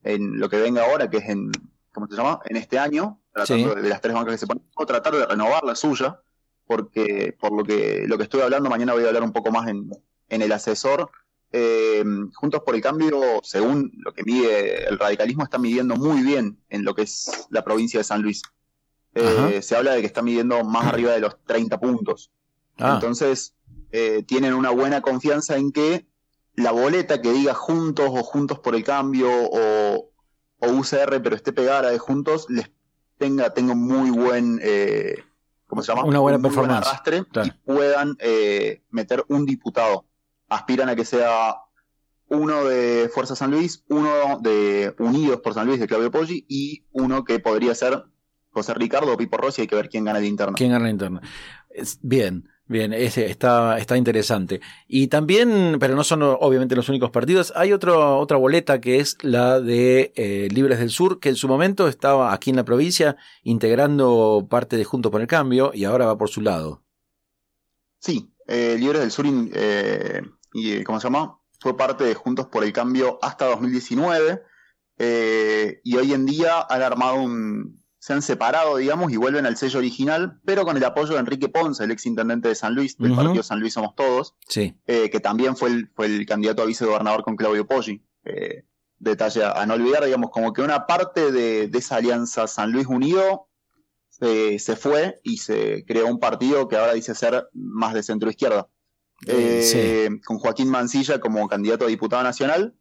en 0.03 0.41
lo 0.41 0.49
que 0.49 0.61
venga 0.61 0.85
ahora, 0.85 1.11
que 1.11 1.19
es 1.19 1.29
en, 1.29 1.53
¿cómo 1.93 2.07
se 2.07 2.17
llama? 2.17 2.41
En 2.47 2.57
este 2.57 2.79
año, 2.79 3.21
tratando 3.35 3.75
de, 3.75 3.89
las 3.89 4.01
tres 4.01 4.15
bancas 4.15 4.35
que 4.35 4.39
se 4.39 4.47
ponen, 4.47 4.65
o 4.75 4.87
tratar 4.87 5.15
de 5.15 5.27
renovar 5.27 5.63
la 5.65 5.75
suya, 5.75 6.21
porque 6.67 7.37
por 7.39 7.53
lo 7.53 7.65
que, 7.65 8.07
lo 8.07 8.17
que 8.17 8.25
estoy 8.25 8.41
hablando, 8.41 8.71
mañana 8.71 8.95
voy 8.95 9.05
a 9.05 9.09
hablar 9.09 9.25
un 9.25 9.33
poco 9.33 9.51
más 9.51 9.69
en, 9.69 9.91
en 10.31 10.41
el 10.41 10.53
asesor, 10.53 11.11
eh, 11.53 12.03
Juntos 12.35 12.63
por 12.65 12.75
el 12.75 12.81
Cambio, 12.81 13.41
según 13.43 13.93
lo 13.99 14.13
que 14.13 14.25
mide 14.25 14.89
el 14.89 14.99
radicalismo, 14.99 15.45
está 15.45 15.59
midiendo 15.59 15.97
muy 15.97 16.23
bien 16.23 16.59
en 16.71 16.85
lo 16.85 16.95
que 16.95 17.03
es 17.03 17.47
la 17.51 17.63
provincia 17.63 18.01
de 18.01 18.05
San 18.05 18.23
Luis. 18.23 18.43
Eh, 19.15 19.61
se 19.61 19.77
habla 19.77 19.93
de 19.93 20.01
que 20.01 20.07
está 20.07 20.23
midiendo 20.23 20.65
más 20.65 20.87
arriba 20.87 21.13
de 21.13 21.21
los 21.21 21.37
30 21.45 21.79
puntos. 21.79 22.31
Ah. 22.79 22.95
Entonces, 22.95 23.55
eh, 23.91 24.25
tienen 24.27 24.55
una 24.55 24.71
buena 24.71 25.03
confianza 25.03 25.59
en 25.59 25.73
que 25.73 26.07
la 26.55 26.73
boleta 26.73 27.21
que 27.21 27.33
diga 27.33 27.53
Juntos 27.53 28.09
o 28.11 28.23
Juntos 28.23 28.59
por 28.59 28.75
el 28.75 28.83
Cambio 28.83 29.29
o, 29.31 30.09
UCR, 30.61 31.21
pero 31.23 31.37
esté 31.37 31.53
pegada 31.53 31.91
de 31.91 31.99
Juntos, 31.99 32.47
les 32.49 32.71
tenga, 33.19 33.53
tenga 33.53 33.75
muy 33.75 34.11
buen. 34.11 34.61
¿Cómo 35.67 35.83
se 35.83 35.93
llama? 35.93 36.05
Una 36.05 36.21
buena 36.21 36.39
performance. 36.39 36.87
arrastre 36.87 37.25
y 37.45 37.51
puedan 37.65 38.17
meter 38.91 39.25
un 39.29 39.45
diputado 39.45 40.07
aspiran 40.55 40.89
a 40.89 40.97
que 40.97 41.05
sea 41.05 41.57
uno 42.29 42.65
de 42.65 43.11
Fuerza 43.13 43.37
San 43.37 43.51
Luis, 43.51 43.85
uno 43.89 44.39
de 44.41 44.95
Unidos 44.99 45.41
por 45.41 45.55
San 45.55 45.67
Luis 45.67 45.81
de 45.81 45.87
Claudio 45.87 46.11
Poggi 46.11 46.47
y 46.49 46.85
uno 46.93 47.25
que 47.25 47.39
podría 47.41 47.75
ser 47.75 48.05
José 48.51 48.75
Ricardo 48.75 49.13
o 49.13 49.17
Pipo 49.17 49.37
Rossi, 49.37 49.63
hay 49.63 49.67
que 49.67 49.77
ver 49.77 49.89
quién 49.89 50.05
gana 50.05 50.19
el 50.19 50.27
interno. 50.27 50.55
¿Quién 50.57 50.71
gana 50.71 50.87
el 50.87 50.93
interno? 50.93 51.21
Bien, 52.03 52.49
bien, 52.67 52.93
ese 52.93 53.27
está, 53.27 53.79
está 53.79 53.97
interesante. 53.97 54.61
Y 54.87 55.09
también, 55.09 55.79
pero 55.81 55.95
no 55.95 56.05
son 56.05 56.23
obviamente 56.23 56.77
los 56.77 56.89
únicos 56.89 57.11
partidos, 57.11 57.53
hay 57.57 57.73
otro, 57.73 58.19
otra 58.19 58.37
boleta 58.37 58.81
que 58.81 59.01
es 59.01 59.17
la 59.23 59.61
de 59.61 60.13
eh, 60.17 60.49
Libres 60.53 60.79
del 60.79 60.91
Sur, 60.91 61.19
que 61.19 61.31
en 61.31 61.37
su 61.37 61.49
momento 61.49 61.89
estaba 61.89 62.33
aquí 62.33 62.51
en 62.51 62.57
la 62.57 62.65
provincia 62.65 63.17
integrando 63.43 64.47
parte 64.51 64.77
de 64.77 64.85
Junto 64.85 65.11
por 65.11 65.23
el 65.23 65.27
Cambio 65.27 65.73
y 65.75 65.85
ahora 65.85 66.07
va 66.07 66.19
por 66.19 66.29
su 66.29 66.43
lado. 66.43 66.83
Sí, 67.99 68.35
eh, 68.47 68.77
Libres 68.79 69.01
del 69.01 69.11
Sur 69.11 69.27
eh, 69.55 70.23
y 70.53 70.83
¿cómo 70.85 71.01
se 71.01 71.07
llama? 71.07 71.39
Fue 71.61 71.77
parte 71.77 72.05
de 72.05 72.15
Juntos 72.15 72.47
por 72.47 72.65
el 72.65 72.73
Cambio 72.73 73.19
hasta 73.23 73.47
2019 73.47 74.43
eh, 74.99 75.81
y 75.85 75.97
hoy 75.97 76.13
en 76.13 76.27
día 76.27 76.67
han 76.69 76.83
armado 76.83 77.23
un, 77.23 77.83
se 77.99 78.13
han 78.13 78.23
separado, 78.23 78.77
digamos, 78.77 79.13
y 79.13 79.17
vuelven 79.17 79.47
al 79.47 79.57
sello 79.57 79.79
original, 79.79 80.41
pero 80.45 80.65
con 80.65 80.77
el 80.77 80.85
apoyo 80.85 81.15
de 81.15 81.21
Enrique 81.21 81.49
Ponce, 81.49 81.85
el 81.85 81.91
ex 81.91 82.07
intendente 82.07 82.49
de 82.49 82.55
San 82.55 82.75
Luis, 82.75 82.97
del 82.99 83.15
partido 83.15 83.43
San 83.43 83.61
Luis 83.61 83.75
Somos 83.75 83.95
Todos, 83.95 84.35
sí. 84.49 84.77
Eh, 84.87 85.09
que 85.11 85.21
también 85.21 85.57
fue 85.57 85.71
el, 85.71 85.91
fue 85.95 86.07
el 86.07 86.27
candidato 86.27 86.63
a 86.63 86.67
vicegobernador 86.67 87.23
con 87.23 87.37
Claudio 87.37 87.67
Poggi. 87.67 88.03
Eh, 88.25 88.65
detalle 88.99 89.45
a 89.45 89.67
no 89.67 89.75
olvidar, 89.75 90.05
digamos, 90.05 90.31
como 90.31 90.53
que 90.53 90.63
una 90.63 90.87
parte 90.87 91.33
de, 91.33 91.67
de 91.67 91.79
esa 91.79 91.97
alianza 91.97 92.47
San 92.47 92.71
Luis 92.71 92.87
Unido 92.87 93.49
se 94.21 94.77
fue 94.77 95.21
y 95.25 95.39
se 95.39 95.85
creó 95.85 96.07
un 96.07 96.21
partido 96.21 96.69
que 96.69 96.77
ahora 96.77 96.93
dice 96.93 97.13
ser 97.15 97.49
más 97.53 97.93
de 97.93 98.05
centro 98.05 98.31
izquierda. 98.31 98.69
Eh, 99.27 100.21
con 100.25 100.39
Joaquín 100.39 100.69
Mancilla 100.69 101.21
como 101.21 101.49
candidato 101.49 101.85
a 101.85 101.89
diputado 101.89 102.23
nacional. 102.23 102.75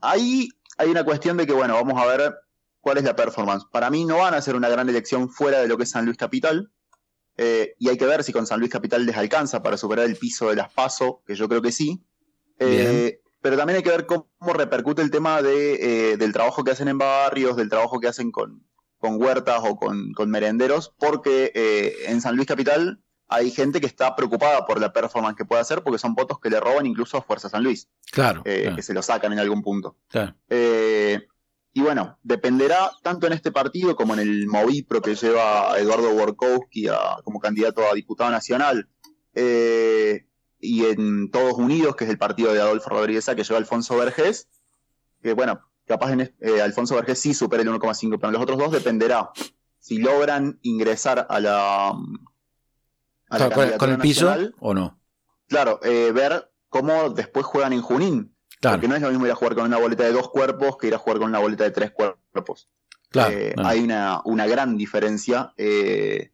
Ahí 0.00 0.48
hay 0.76 0.90
una 0.90 1.04
cuestión 1.04 1.36
de 1.36 1.46
que, 1.46 1.52
bueno, 1.52 1.74
vamos 1.74 2.00
a 2.00 2.06
ver 2.06 2.34
cuál 2.80 2.98
es 2.98 3.04
la 3.04 3.16
performance. 3.16 3.64
Para 3.70 3.90
mí 3.90 4.04
no 4.04 4.18
van 4.18 4.34
a 4.34 4.42
ser 4.42 4.56
una 4.56 4.68
gran 4.68 4.88
elección 4.88 5.30
fuera 5.30 5.60
de 5.60 5.68
lo 5.68 5.76
que 5.76 5.84
es 5.84 5.90
San 5.90 6.04
Luis 6.04 6.18
Capital. 6.18 6.70
Eh, 7.36 7.74
y 7.78 7.88
hay 7.88 7.96
que 7.96 8.06
ver 8.06 8.22
si 8.22 8.32
con 8.32 8.46
San 8.46 8.60
Luis 8.60 8.70
Capital 8.70 9.06
les 9.06 9.16
alcanza 9.16 9.62
para 9.62 9.76
superar 9.76 10.06
el 10.06 10.16
piso 10.16 10.50
de 10.50 10.56
las 10.56 10.72
PASO, 10.72 11.22
que 11.26 11.34
yo 11.34 11.48
creo 11.48 11.62
que 11.62 11.72
sí. 11.72 12.04
Eh, 12.58 13.20
pero 13.40 13.56
también 13.56 13.78
hay 13.78 13.82
que 13.82 13.90
ver 13.90 14.06
cómo, 14.06 14.28
repercute 14.52 15.02
el 15.02 15.10
tema 15.10 15.42
de, 15.42 16.16
del 16.16 16.32
trabajo 16.32 16.62
que 16.62 16.70
hacen 16.70 16.88
en 16.88 16.98
barrios, 16.98 17.56
del 17.56 17.68
trabajo 17.68 17.98
que 17.98 18.08
hacen 18.08 18.30
con, 18.30 18.64
con 18.98 19.20
huertas 19.20 19.60
o 19.64 19.76
con, 19.76 20.12
con 20.12 20.30
merenderos, 20.30 20.94
porque 20.98 22.04
en 22.06 22.20
San 22.20 22.36
Luis 22.36 22.46
Capital 22.46 23.03
hay 23.28 23.50
gente 23.50 23.80
que 23.80 23.86
está 23.86 24.14
preocupada 24.14 24.66
por 24.66 24.80
la 24.80 24.92
performance 24.92 25.36
que 25.36 25.44
puede 25.44 25.62
hacer 25.62 25.82
porque 25.82 25.98
son 25.98 26.14
votos 26.14 26.38
que 26.40 26.50
le 26.50 26.60
roban 26.60 26.86
incluso 26.86 27.16
a 27.16 27.22
Fuerza 27.22 27.48
San 27.48 27.62
Luis. 27.64 27.88
Claro. 28.10 28.42
Eh, 28.44 28.72
que 28.76 28.82
se 28.82 28.94
lo 28.94 29.02
sacan 29.02 29.32
en 29.32 29.38
algún 29.38 29.62
punto. 29.62 29.96
Claro. 30.08 30.34
Eh, 30.48 31.26
y 31.72 31.80
bueno, 31.80 32.18
dependerá 32.22 32.92
tanto 33.02 33.26
en 33.26 33.32
este 33.32 33.50
partido 33.50 33.96
como 33.96 34.14
en 34.14 34.20
el 34.20 34.46
Movipro 34.46 35.02
que 35.02 35.14
lleva 35.14 35.72
a 35.72 35.78
Eduardo 35.78 36.14
Borkowski 36.14 36.86
como 37.24 37.40
candidato 37.40 37.82
a 37.90 37.94
diputado 37.94 38.30
nacional. 38.30 38.88
Eh, 39.34 40.26
y 40.60 40.84
en 40.84 41.30
Todos 41.30 41.54
Unidos, 41.54 41.96
que 41.96 42.04
es 42.04 42.10
el 42.10 42.18
partido 42.18 42.52
de 42.52 42.60
Adolfo 42.60 42.90
Rodríguez 42.90 43.26
que 43.26 43.42
lleva 43.42 43.58
Alfonso 43.58 43.96
Vergés. 43.96 44.48
Que 45.20 45.32
bueno, 45.32 45.60
capaz 45.86 46.12
en, 46.12 46.32
Alfonso 46.62 46.94
Vergés 46.94 47.20
sí 47.20 47.34
supera 47.34 47.62
el 47.62 47.68
1,5, 47.68 48.18
pero 48.18 48.28
en 48.28 48.32
los 48.34 48.42
otros 48.42 48.58
dos 48.58 48.70
dependerá 48.70 49.30
si 49.80 49.98
logran 49.98 50.60
ingresar 50.62 51.26
a 51.28 51.40
la 51.40 51.92
con, 53.78 53.90
el 53.90 53.98
piso 53.98 54.34
o 54.60 54.74
no. 54.74 54.98
Claro, 55.48 55.80
eh, 55.82 56.12
ver 56.12 56.50
cómo 56.68 57.10
después 57.10 57.46
juegan 57.46 57.72
en 57.72 57.82
Junín. 57.82 58.34
Porque 58.60 58.88
no 58.88 58.96
es 58.96 59.02
lo 59.02 59.10
mismo 59.10 59.26
ir 59.26 59.32
a 59.32 59.34
jugar 59.34 59.54
con 59.54 59.64
una 59.66 59.78
boleta 59.78 60.04
de 60.04 60.12
dos 60.12 60.30
cuerpos 60.30 60.78
que 60.78 60.86
ir 60.86 60.94
a 60.94 60.98
jugar 60.98 61.18
con 61.18 61.28
una 61.28 61.38
boleta 61.38 61.64
de 61.64 61.70
tres 61.70 61.90
cuerpos. 61.90 62.70
Claro, 63.10 63.36
eh, 63.36 63.54
Hay 63.58 63.80
una, 63.80 64.22
una, 64.24 64.46
gran 64.46 64.76
diferencia. 64.76 65.52
Eh, 65.56 66.32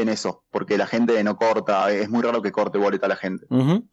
en 0.00 0.08
eso, 0.08 0.44
porque 0.50 0.78
la 0.78 0.86
gente 0.86 1.22
no 1.24 1.36
corta, 1.36 1.90
es 1.92 2.08
muy 2.08 2.22
raro 2.22 2.42
que 2.42 2.52
corte 2.52 2.78
boleta 2.78 3.08
la 3.08 3.16
gente. 3.16 3.46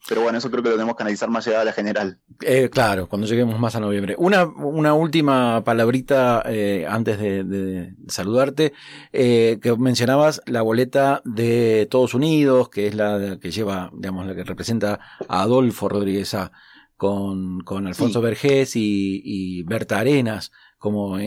Pero 0.07 0.21
bueno, 0.21 0.37
eso 0.37 0.49
creo 0.49 0.63
que 0.63 0.69
lo 0.69 0.75
tenemos 0.75 0.95
que 0.95 1.03
analizar 1.03 1.29
más 1.29 1.47
allá 1.47 1.59
de 1.59 1.65
la 1.65 1.73
general. 1.73 2.19
Eh, 2.41 2.69
claro, 2.69 3.07
cuando 3.07 3.27
lleguemos 3.27 3.59
más 3.59 3.75
a 3.75 3.79
noviembre. 3.79 4.15
Una, 4.17 4.45
una 4.45 4.93
última 4.93 5.63
palabrita 5.63 6.43
eh, 6.45 6.85
antes 6.87 7.19
de, 7.19 7.93
saludarte, 8.07 8.73
eh, 9.13 9.59
que 9.61 9.75
mencionabas 9.75 10.41
la 10.45 10.61
boleta 10.61 11.21
de 11.25 11.87
Todos 11.89 12.13
Unidos, 12.13 12.69
que 12.69 12.87
es 12.87 12.95
la 12.95 13.37
que 13.41 13.51
lleva, 13.51 13.91
digamos, 13.93 14.25
la 14.25 14.35
que 14.35 14.43
representa 14.43 14.99
a 15.27 15.41
Adolfo 15.41 15.89
Rodríguez 15.89 16.33
A, 16.33 16.51
con, 16.97 17.59
con 17.61 17.87
Alfonso 17.87 18.21
Vergés 18.21 18.75
y, 18.75 19.63
Berta 19.63 19.99
Arenas 19.99 20.51
como 20.77 21.17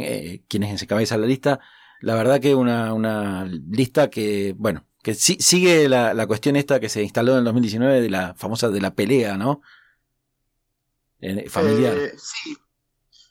quienes 0.47 0.83
encabezan 0.83 1.21
la 1.21 1.27
lista 1.27 1.61
la 2.01 2.15
verdad 2.15 2.41
que 2.41 2.55
una, 2.55 2.93
una 2.95 3.45
lista 3.45 4.11
que, 4.11 4.55
bueno, 4.57 4.85
que 5.03 5.15
sigue 5.15 5.89
la, 5.89 6.15
la, 6.15 6.27
cuestión 6.27 6.57
esta 6.57 6.81
que 6.81 6.89
se 6.89 7.03
instaló 7.03 7.33
en 7.33 7.39
el 7.39 7.45
2019 7.45 8.01
de 8.01 8.11
la 8.11 8.35
famosa 8.35 8.69
de 8.69 8.81
la 8.81 8.95
pelea, 8.95 9.37
¿no? 9.37 9.61
familiar. 11.49 11.97
Eh, 11.97 12.15
sí, 12.17 12.57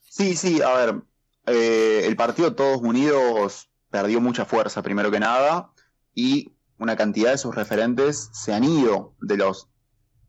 sí, 0.10 0.36
sí, 0.36 0.62
a 0.62 0.74
ver, 0.74 1.02
eh, 1.46 2.04
el 2.06 2.16
partido 2.16 2.54
Todos 2.54 2.82
Unidos 2.82 3.70
perdió 3.90 4.20
mucha 4.20 4.46
fuerza 4.46 4.82
primero 4.82 5.10
que 5.10 5.20
nada 5.20 5.72
y 6.14 6.54
una 6.78 6.96
cantidad 6.96 7.32
de 7.32 7.38
sus 7.38 7.56
referentes 7.56 8.30
se 8.34 8.54
han 8.54 8.64
ido 8.64 9.16
de 9.22 9.38
los 9.38 9.70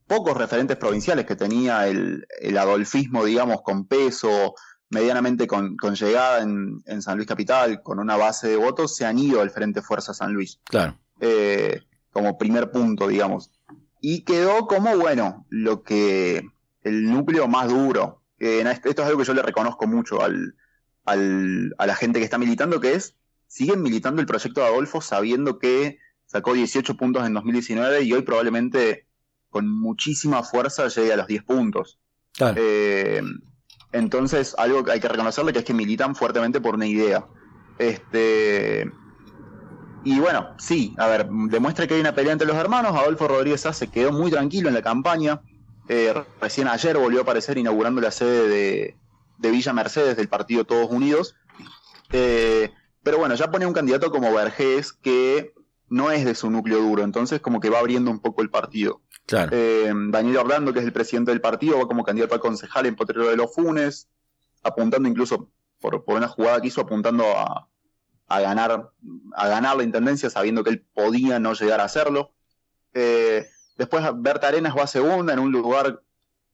pocos 0.06 0.36
referentes 0.36 0.76
provinciales 0.76 1.26
que 1.26 1.36
tenía 1.36 1.86
el, 1.86 2.26
adolfismo, 2.56 3.24
digamos, 3.24 3.62
con 3.62 3.86
peso, 3.86 4.54
medianamente 4.90 5.46
con, 5.46 5.76
llegada 5.76 6.42
en, 6.42 7.02
San 7.02 7.16
Luis 7.16 7.28
Capital, 7.28 7.82
con 7.82 7.98
una 7.98 8.16
base 8.16 8.48
de 8.48 8.56
votos, 8.56 8.96
se 8.96 9.04
han 9.04 9.18
ido 9.18 9.40
al 9.40 9.50
Frente 9.50 9.82
Fuerza 9.82 10.14
San 10.14 10.32
Luis. 10.32 10.60
Claro. 10.64 10.96
Eh, 11.20 11.82
como 12.10 12.38
primer 12.38 12.70
punto, 12.70 13.08
digamos. 13.08 13.50
Y 14.00 14.22
quedó 14.22 14.66
como, 14.66 14.96
bueno, 14.96 15.46
lo 15.50 15.82
que 15.82 16.48
el 16.82 17.10
núcleo 17.10 17.48
más 17.48 17.68
duro. 17.68 18.22
esto 18.38 18.88
es 18.90 18.98
algo 19.00 19.18
que 19.18 19.26
yo 19.26 19.34
le 19.34 19.42
reconozco 19.42 19.86
mucho 19.86 20.22
al, 20.22 20.54
al, 21.04 21.74
a 21.78 21.86
la 21.86 21.94
gente 21.94 22.18
que 22.18 22.24
está 22.24 22.38
militando, 22.38 22.80
que 22.80 22.94
es, 22.94 23.16
siguen 23.46 23.82
militando 23.82 24.20
el 24.20 24.26
proyecto 24.26 24.60
de 24.60 24.68
Adolfo 24.68 25.00
sabiendo 25.00 25.58
que 25.58 25.98
sacó 26.26 26.52
18 26.52 26.96
puntos 26.96 27.26
en 27.26 27.34
2019 27.34 28.02
y 28.02 28.12
hoy 28.12 28.22
probablemente 28.22 29.06
con 29.48 29.68
muchísima 29.68 30.42
fuerza 30.42 30.88
llegue 30.88 31.12
a 31.12 31.16
los 31.16 31.26
10 31.26 31.42
puntos. 31.44 31.98
Eh, 32.56 33.22
entonces, 33.92 34.54
algo 34.58 34.84
que 34.84 34.92
hay 34.92 35.00
que 35.00 35.08
reconocerle 35.08 35.52
que 35.52 35.60
es 35.60 35.64
que 35.64 35.74
militan 35.74 36.14
fuertemente 36.14 36.60
por 36.60 36.74
una 36.74 36.86
idea. 36.86 37.26
Este. 37.78 38.90
Y 40.04 40.20
bueno, 40.20 40.54
sí, 40.58 40.94
a 40.98 41.06
ver, 41.06 41.28
demuestra 41.28 41.86
que 41.86 41.94
hay 41.94 42.00
una 42.00 42.14
pelea 42.14 42.32
entre 42.32 42.46
los 42.46 42.56
hermanos. 42.56 42.94
Adolfo 42.94 43.28
Rodríguez 43.28 43.62
se 43.72 43.88
quedó 43.88 44.12
muy 44.12 44.30
tranquilo 44.30 44.68
en 44.68 44.74
la 44.74 44.82
campaña. 44.82 45.40
Eh, 45.88 46.14
recién 46.40 46.68
ayer 46.68 46.98
volvió 46.98 47.20
a 47.20 47.22
aparecer 47.22 47.56
inaugurando 47.58 48.00
la 48.00 48.10
sede 48.10 48.48
de, 49.38 49.50
Villa 49.50 49.72
Mercedes 49.72 50.16
del 50.16 50.28
partido 50.28 50.64
Todos 50.64 50.90
Unidos. 50.90 51.34
Eh, 52.12 52.70
pero 53.02 53.18
bueno, 53.18 53.34
ya 53.34 53.50
pone 53.50 53.66
un 53.66 53.72
candidato 53.72 54.10
como 54.10 54.32
Vergés 54.32 54.92
que 54.92 55.54
no 55.88 56.10
es 56.10 56.24
de 56.24 56.34
su 56.34 56.50
núcleo 56.50 56.80
duro, 56.80 57.02
entonces 57.02 57.40
como 57.40 57.60
que 57.60 57.70
va 57.70 57.78
abriendo 57.78 58.10
un 58.10 58.20
poco 58.20 58.42
el 58.42 58.50
partido. 58.50 59.00
Eh, 59.30 59.92
Daniel 60.08 60.38
Orlando, 60.38 60.72
que 60.72 60.80
es 60.80 60.84
el 60.84 60.92
presidente 60.92 61.30
del 61.30 61.40
partido, 61.40 61.78
va 61.78 61.86
como 61.86 62.04
candidato 62.04 62.34
a 62.34 62.40
concejal 62.40 62.86
en 62.86 62.96
Potrero 62.96 63.28
de 63.28 63.36
los 63.36 63.54
Funes, 63.54 64.08
apuntando 64.62 65.08
incluso 65.08 65.50
por, 65.80 66.02
una 66.06 66.28
jugada 66.28 66.60
que 66.60 66.68
hizo, 66.68 66.80
apuntando 66.80 67.24
a, 67.36 67.68
ganar, 68.28 68.90
a 69.34 69.48
ganar 69.48 69.76
la 69.76 69.82
intendencia, 69.82 70.30
sabiendo 70.30 70.64
que 70.64 70.70
él 70.70 70.86
podía 70.94 71.38
no 71.38 71.54
llegar 71.54 71.80
a 71.80 71.84
hacerlo. 71.84 72.32
Eh, 72.94 73.46
después 73.76 74.04
Berta 74.16 74.48
Arenas 74.48 74.76
va 74.76 74.84
a 74.84 74.86
segunda 74.86 75.32
en 75.32 75.38
un 75.38 75.52
lugar 75.52 76.02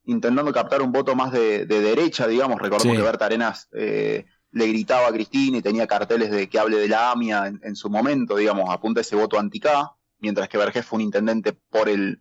intentando 0.05 0.53
captar 0.53 0.83
un 0.83 0.93
voto 0.93 1.15
más 1.15 1.33
de, 1.33 1.65
derecha, 1.67 2.27
digamos. 2.27 2.61
Recordemos 2.61 2.97
que 2.97 3.03
Berta 3.03 3.27
Arenas 3.27 3.69
eh, 3.73 4.27
le 4.51 4.67
gritaba 4.69 5.09
a 5.09 5.13
Cristina 5.13 5.59
y 5.59 5.63
tenía 5.63 5.87
carteles 5.87 6.31
de 6.31 6.49
que 6.49 6.59
hable 6.59 6.77
de 6.79 6.89
la 6.89 7.11
AMIA 7.13 7.53
en, 7.63 7.77
su 7.77 7.89
momento, 7.89 8.37
digamos, 8.37 8.69
apunta 8.71 9.01
ese 9.01 9.17
voto 9.17 9.39
anti-K, 9.39 9.97
mientras 10.19 10.49
que 10.49 10.59
Vergés 10.59 10.85
fue 10.85 10.99
un 10.99 11.03
intendente 11.03 11.53
por 11.53 11.89
el 11.89 12.21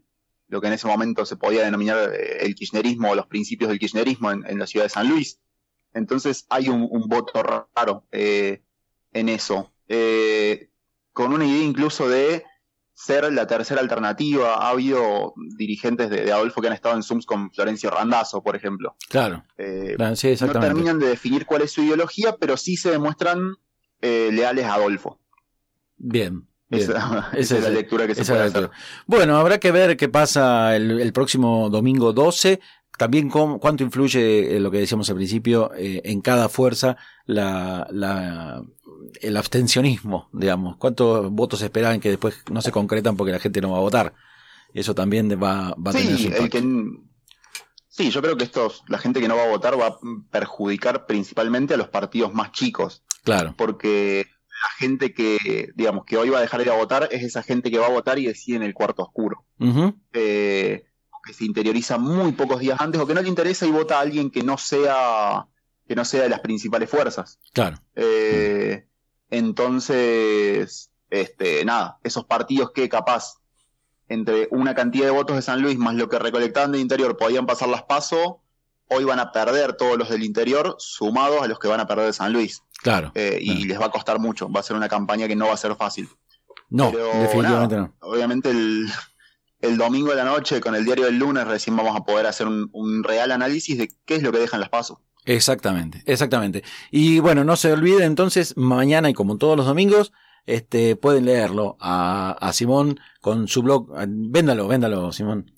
lo 0.53 0.62
que 0.62 0.67
en 0.67 0.74
ese 0.74 0.86
momento 0.86 1.25
se 1.25 1.36
podía 1.36 1.65
denominar 1.65 2.13
eh, 2.13 2.45
el 2.45 2.53
kirchnerismo 2.53 3.10
o 3.10 3.15
los 3.15 3.25
principios 3.25 3.72
del 3.72 3.79
kirchnerismo 3.79 4.31
en, 4.31 4.60
la 4.60 4.67
ciudad 4.67 4.86
de 4.86 4.89
San 4.89 5.10
Luis. 5.10 5.39
Entonces 5.95 6.45
hay 6.48 6.69
un, 6.69 6.88
voto 7.07 7.41
raro 7.41 8.05
eh, 8.12 8.62
en 9.13 9.29
eso, 9.29 9.74
eh, 9.88 10.69
con 11.12 11.33
una 11.33 11.45
idea 11.45 11.63
incluso 11.63 12.07
de 12.07 12.43
ser 12.93 13.33
la 13.33 13.48
tercera 13.48 13.81
alternativa. 13.81 14.53
Ha 14.53 14.69
habido 14.69 15.33
dirigentes 15.57 16.12
de, 16.12 16.31
Adolfo 16.31 16.62
que 16.62 16.67
han 16.67 16.74
estado 16.74 16.95
en 16.95 17.01
Zooms 17.01 17.25
con 17.25 17.51
Florencio 17.51 17.89
Randazo, 17.89 18.43
por 18.43 18.55
ejemplo. 18.55 18.95
Claro. 19.10 19.43
no 19.57 20.60
terminan 20.60 21.00
de 21.00 21.07
definir 21.07 21.48
cuál 21.48 21.63
es 21.63 21.72
su 21.72 21.81
ideología, 21.81 22.38
pero 22.38 22.57
sí 22.57 22.77
se 22.77 22.91
demuestran 22.91 23.55
leales 24.01 24.65
a 24.65 24.75
Adolfo. 24.75 25.19
Bien. 25.98 26.48
Esa, 27.34 27.58
es 27.58 27.63
la 27.63 27.70
lectura 27.70 28.08
que 28.08 28.15
se 28.15 28.25
puede 28.25 28.44
hacer. 28.44 28.70
Bueno, 29.06 29.38
habrá 29.38 29.60
que 29.60 29.72
ver 29.72 29.98
qué 29.98 30.10
pasa 30.10 30.75
el, 30.75 31.13
próximo 31.13 31.70
domingo 31.70 32.13
12. 32.13 32.60
También 32.98 33.30
cuánto 33.30 33.84
influye 33.84 34.56
eh, 34.56 34.60
lo 34.60 34.70
que 34.70 34.77
decíamos 34.77 35.10
al 35.10 35.15
principio 35.15 35.72
eh, 35.75 36.01
en 36.06 36.22
cada 36.22 36.48
fuerza 36.48 36.96
la, 37.25 38.62
el 39.22 39.38
abstencionismo, 39.38 40.29
digamos. 40.31 40.77
¿Cuántos 40.77 41.31
votos 41.31 41.62
esperan 41.64 42.00
que 42.00 42.09
después 42.09 42.44
no 42.51 42.62
se 42.62 42.72
concretan 42.72 43.18
porque 43.18 43.31
la 43.31 43.40
gente 43.40 43.62
no 43.62 43.72
va 43.72 43.77
a 43.77 43.81
votar? 43.81 44.14
Eso 44.74 44.94
también 44.94 45.29
va, 45.31 45.75
va 45.75 45.92
a 45.92 45.94
tener 45.94 46.18
su 46.18 46.29
Sí, 47.94 48.09
yo 48.09 48.24
creo 48.24 48.36
que 48.36 48.44
estos, 48.44 48.83
la 48.88 48.98
gente 48.98 49.22
que 49.22 49.27
no 49.27 49.36
va 49.36 49.44
a 49.44 49.50
votar 49.50 49.79
va 49.79 49.86
a 49.86 49.98
perjudicar 50.31 51.05
principalmente 51.05 51.75
a 51.75 51.77
los 51.77 51.90
partidos 51.90 52.33
más 52.33 52.51
chicos. 52.51 53.03
Claro. 53.24 53.53
Porque 53.55 54.25
la 54.64 54.70
gente 54.78 55.14
que, 55.14 55.72
digamos, 55.76 56.06
que 56.06 56.18
hoy 56.18 56.30
va 56.30 56.38
a 56.38 56.42
dejar 56.42 56.62
ir 56.62 56.70
a 56.70 56.76
votar 56.76 57.10
es 57.12 57.24
esa 57.24 57.44
gente 57.44 57.70
que 57.70 57.80
va 57.80 57.88
a 57.88 57.92
votar 57.92 58.18
y 58.18 58.28
decide 58.28 58.58
en 58.58 58.64
el 58.64 58.74
cuarto 58.74 59.04
oscuro. 59.04 59.46
Eh, 60.14 60.86
que 61.26 61.34
se 61.34 61.46
interioriza 61.46 61.98
muy 61.98 62.32
pocos 62.34 62.60
días 62.60 62.80
antes 62.80 63.00
o 63.00 63.08
que 63.08 63.14
no 63.14 63.22
le 63.22 63.30
interesa 63.30 63.66
y 63.66 63.72
vota 63.72 63.98
a 63.98 64.02
alguien 64.02 64.30
que 64.30 64.44
no 64.44 64.58
sea 64.58 65.48
que 65.88 65.96
no 65.96 66.06
sea 66.06 66.24
de 66.24 66.30
las 66.30 66.40
principales 66.40 66.90
fuerzas. 66.90 67.40
Claro. 67.52 67.78
Eh, 67.96 68.88
entonces, 69.30 70.92
este, 71.10 71.66
nada, 71.66 72.00
esos 72.04 72.26
partidos 72.26 72.72
que 72.72 72.88
capaz 72.88 73.40
entre 74.08 74.48
una 74.52 74.76
cantidad 74.76 75.06
de 75.06 75.12
votos 75.12 75.36
de 75.36 75.42
San 75.42 75.62
Luis 75.62 75.78
más 75.78 75.96
lo 75.96 76.08
que 76.08 76.20
recolectaban 76.20 76.72
del 76.72 76.82
interior 76.82 77.18
podían 77.18 77.46
pasar 77.46 77.68
las 77.68 77.84
pasos 77.84 78.36
hoy 78.89 79.03
van 79.03 79.19
a 79.19 79.31
perder 79.31 79.74
todos 79.74 79.98
los 79.98 80.09
del 80.09 80.24
interior 80.24 80.75
sumados 80.79 81.41
a 81.41 81.48
los 81.48 81.59
que 81.59 81.67
van 81.67 81.79
a 81.79 81.87
perder 81.87 82.07
de 82.07 82.13
San 82.13 82.33
Luis. 82.33 82.61
Claro. 82.81 83.11
Eh, 83.15 83.39
y 83.41 83.65
les 83.65 83.79
va 83.79 83.85
a 83.85 83.91
costar 83.91 84.19
mucho. 84.19 84.51
Va 84.51 84.59
a 84.59 84.63
ser 84.63 84.75
una 84.75 84.89
campaña 84.89 85.27
que 85.27 85.35
no 85.35 85.48
va 85.48 85.53
a 85.53 85.57
ser 85.57 85.75
fácil. 85.75 86.09
No, 86.69 86.91
definitivamente 86.91 87.77
no. 87.77 87.93
Obviamente 88.01 88.50
el, 88.50 89.77
domingo 89.77 90.09
de 90.09 90.15
la 90.15 90.25
noche 90.25 90.59
con 90.59 90.75
el 90.75 90.83
diario 90.83 91.05
del 91.05 91.17
lunes 91.17 91.46
recién 91.46 91.75
vamos 91.75 91.96
a 91.96 92.03
poder 92.03 92.25
hacer 92.25 92.48
un, 92.48 93.03
real 93.03 93.31
análisis 93.31 93.77
de 93.77 93.91
qué 94.05 94.15
es 94.15 94.24
lo 94.24 94.31
que 94.31 94.39
dejan 94.39 94.59
las 94.59 94.69
pasos. 94.69 94.98
Exactamente, 95.25 96.01
exactamente. 96.05 96.63
Y 96.91 97.19
bueno, 97.19 97.43
no 97.43 97.55
se 97.55 97.72
olviden 97.72 98.03
entonces, 98.03 98.57
mañana 98.57 99.09
y 99.09 99.13
como 99.13 99.37
todos 99.37 99.55
los 99.55 99.65
domingos, 99.65 100.11
este, 100.46 100.96
pueden 100.98 101.25
leerlo 101.25 101.77
a, 101.79 102.31
a 102.41 102.51
Simón 102.51 103.00
con 103.22 103.48
su 103.48 103.61
blog. 103.61 103.87
Véndalo, 104.07 104.67
véndalo, 104.67 105.13
Simón. 105.13 105.53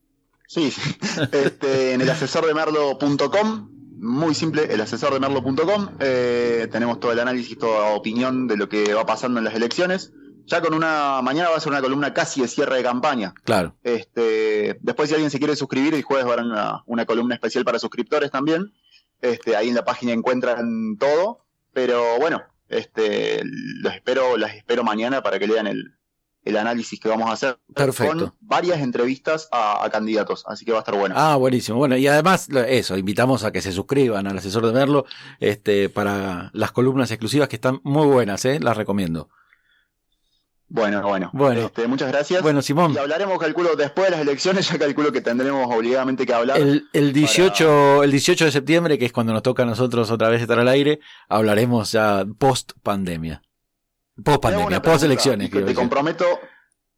Sí, 0.47 0.73
este, 1.31 1.93
en 1.93 2.01
el 2.01 2.10
asesor 2.10 2.45
de 2.45 2.53
merlo.com, 2.53 3.69
muy 3.97 4.36
simple, 4.36 4.71
el 4.71 4.81
asesor 4.81 5.13
de 5.13 5.19
merlo.com, 5.19 5.97
eh, 5.99 6.67
tenemos 6.71 6.99
todo 6.99 7.12
el 7.12 7.19
análisis, 7.19 7.58
toda 7.58 7.95
opinión 7.95 8.47
de 8.47 8.58
lo 8.58 8.69
que 8.69 8.93
va 8.93 9.05
pasando 9.05 9.39
en 9.39 9.45
las 9.45 9.55
elecciones. 9.55 10.13
Ya 10.47 10.62
con 10.62 10.75
una, 10.75 11.21
mañana 11.23 11.49
va 11.49 11.58
a 11.58 11.60
ser 11.60 11.71
una 11.71 11.81
columna 11.81 12.13
casi 12.13 12.41
de 12.41 12.47
cierre 12.47 12.77
de 12.77 12.84
campaña. 12.84 13.34
Claro. 13.43 13.75
Este, 13.84 14.77
después 14.81 15.10
si 15.10 15.15
alguien 15.15 15.31
se 15.31 15.39
quiere 15.39 15.55
suscribir, 15.55 15.95
el 15.95 16.03
jueves 16.03 16.27
va 16.27 16.31
a 16.31 16.34
haber 16.34 16.84
una, 16.86 17.05
columna 17.05 17.34
especial 17.34 17.65
para 17.65 17.79
suscriptores 17.79 18.29
también. 18.29 18.71
Este, 19.21 19.55
ahí 19.55 19.69
en 19.69 19.75
la 19.75 19.86
página 19.86 20.12
encuentran 20.12 20.97
todo. 20.99 21.39
Pero 21.73 22.19
bueno, 22.19 22.43
este, 22.69 23.41
los 23.43 23.95
espero, 23.95 24.38
las 24.38 24.53
espero 24.53 24.84
mañana 24.84 25.23
para 25.23 25.39
que 25.39 25.47
lean 25.47 25.65
el, 25.65 25.95
el 26.45 26.58
análisis 26.58 26.99
que 26.99 27.10
vamos 27.10 27.27
a 27.29 27.34
hacer 27.34 27.58
Perfecto. 27.73 28.17
con 28.17 28.34
varias 28.39 28.79
entrevistas 28.79 29.49
a, 29.51 29.88
candidatos, 29.91 30.43
así 30.47 30.63
que 30.63 30.71
va 30.71 30.77
a 30.77 30.81
estar 30.81 30.95
bueno. 30.95 31.15
Ah, 31.17 31.36
buenísimo. 31.36 31.79
Bueno, 31.79 31.97
y 31.97 32.08
además 32.08 32.47
eso, 32.67 32.97
invitamos 32.97 33.43
a 33.43 33.51
que 33.51 33.62
se 33.62 33.71
suscriban 33.71 34.27
al 34.27 34.38
asesor 34.38 34.65
de 34.65 34.71
Merlo 34.71 35.05
este, 35.39 35.89
para 35.89 36.51
las 36.53 36.71
columnas 36.71 37.10
exclusivas 37.10 37.49
que 37.49 37.55
están 37.55 37.81
muy 37.84 38.05
buenas, 38.05 38.45
¿eh? 38.45 38.60
las 38.62 38.77
recomiendo. 38.77 39.27
Bueno, 40.67 41.01
bueno. 41.03 41.29
bueno 41.34 41.62
este, 41.62 41.88
muchas 41.88 42.12
gracias. 42.12 42.41
Bueno, 42.41 42.62
Simón. 42.62 42.93
Y 42.93 42.97
hablaremos, 42.97 43.39
calculo, 43.39 43.75
después 43.75 44.08
de 44.08 44.12
las 44.12 44.21
elecciones, 44.21 44.69
ya 44.71 44.77
calculo 44.77 45.12
que 45.12 45.21
tendremos 45.21 45.67
obligadamente 45.73 46.25
que 46.25 46.34
hablar. 46.34 46.60
El, 46.60 46.88
el 46.93 47.12
18, 47.12 48.03
el 48.03 48.12
18 48.12 48.45
de 48.45 48.51
septiembre, 48.51 48.97
que 48.99 49.05
es 49.05 49.12
cuando 49.12 49.34
nos 49.34 49.43
toca 49.43 49.63
a 49.63 49.65
nosotros 49.65 50.12
otra 50.12 50.29
vez 50.29 50.41
estar 50.41 50.60
al 50.60 50.67
aire, 50.67 50.99
hablaremos 51.27 51.91
ya 51.91 52.23
post 52.38 52.73
pandemia. 52.84 53.41
Post 54.23 54.41
pandemia, 54.41 54.82
post 54.82 55.04
elecciones. 55.04 55.51
te 55.51 55.73
comprometo, 55.73 56.25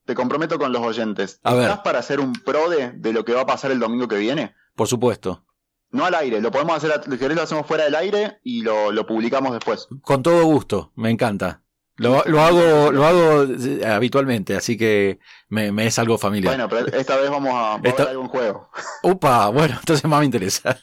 te 0.05 0.13
comprometo 0.13 0.59
con 0.59 0.71
los 0.71 0.81
oyentes. 0.81 1.39
¿Estás 1.43 1.79
para 1.79 1.99
hacer 1.99 2.19
un 2.19 2.33
pro 2.33 2.69
de, 2.69 2.91
de, 2.91 3.13
lo 3.13 3.25
que 3.25 3.33
va 3.33 3.41
a 3.41 3.45
pasar 3.45 3.71
el 3.71 3.79
domingo 3.79 4.07
que 4.07 4.17
viene? 4.17 4.55
Por 4.75 4.87
supuesto. 4.87 5.43
No 5.89 6.05
al 6.05 6.13
aire, 6.15 6.41
lo 6.41 6.51
podemos 6.51 6.77
hacer, 6.77 7.01
si 7.03 7.29
lo 7.29 7.41
hacemos 7.41 7.65
fuera 7.65 7.85
del 7.85 7.95
aire 7.95 8.39
y 8.43 8.61
lo, 8.61 8.91
lo 8.91 9.07
publicamos 9.07 9.53
después. 9.53 9.87
Con 10.01 10.21
todo 10.21 10.43
gusto, 10.45 10.91
me 10.95 11.09
encanta. 11.09 11.63
Lo, 11.95 12.23
lo, 12.25 12.41
hago, 12.41 12.91
lo 12.91 13.05
hago 13.05 13.43
eh, 13.43 13.83
habitualmente, 13.83 14.55
así 14.55 14.77
que 14.77 15.17
me, 15.49 15.71
me, 15.71 15.87
es 15.87 15.97
algo 15.97 16.19
familiar. 16.19 16.55
Bueno, 16.55 16.69
pero 16.69 16.95
esta 16.95 17.17
vez 17.17 17.31
vamos 17.31 17.53
a, 17.55 17.77
ver 17.79 17.99
algún 18.01 18.27
juego. 18.27 18.69
Upa, 19.01 19.49
bueno, 19.49 19.75
entonces 19.79 20.05
más 20.05 20.19
me 20.19 20.25
interesa. 20.25 20.77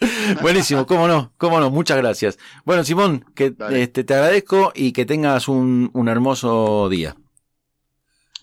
Buenísimo, 0.42 0.86
cómo 0.86 1.06
no, 1.08 1.32
cómo 1.36 1.60
no, 1.60 1.70
muchas 1.70 1.96
gracias. 1.96 2.38
Bueno, 2.64 2.84
Simón, 2.84 3.24
que 3.34 3.54
este, 3.70 4.04
te 4.04 4.14
agradezco 4.14 4.72
y 4.74 4.92
que 4.92 5.06
tengas 5.06 5.48
un, 5.48 5.90
un, 5.92 6.08
hermoso 6.08 6.88
día. 6.88 7.16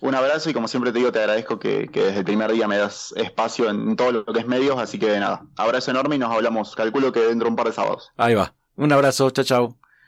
Un 0.00 0.14
abrazo 0.14 0.50
y 0.50 0.54
como 0.54 0.66
siempre 0.66 0.92
te 0.92 0.98
digo, 0.98 1.12
te 1.12 1.20
agradezco 1.20 1.58
que, 1.58 1.88
que, 1.88 2.04
desde 2.04 2.20
el 2.20 2.24
primer 2.24 2.50
día 2.52 2.66
me 2.66 2.76
das 2.76 3.14
espacio 3.16 3.70
en 3.70 3.94
todo 3.94 4.12
lo 4.12 4.24
que 4.24 4.40
es 4.40 4.46
medios, 4.46 4.78
así 4.78 4.98
que 4.98 5.18
nada, 5.20 5.42
abrazo 5.56 5.90
enorme 5.90 6.16
y 6.16 6.18
nos 6.18 6.32
hablamos, 6.32 6.74
calculo 6.74 7.12
que 7.12 7.20
dentro 7.20 7.46
de 7.46 7.50
un 7.50 7.56
par 7.56 7.66
de 7.66 7.72
sábados. 7.72 8.10
Ahí 8.16 8.34
va, 8.34 8.54
un 8.76 8.92
abrazo, 8.92 9.30
chao, 9.30 9.44
chao. 9.44 9.78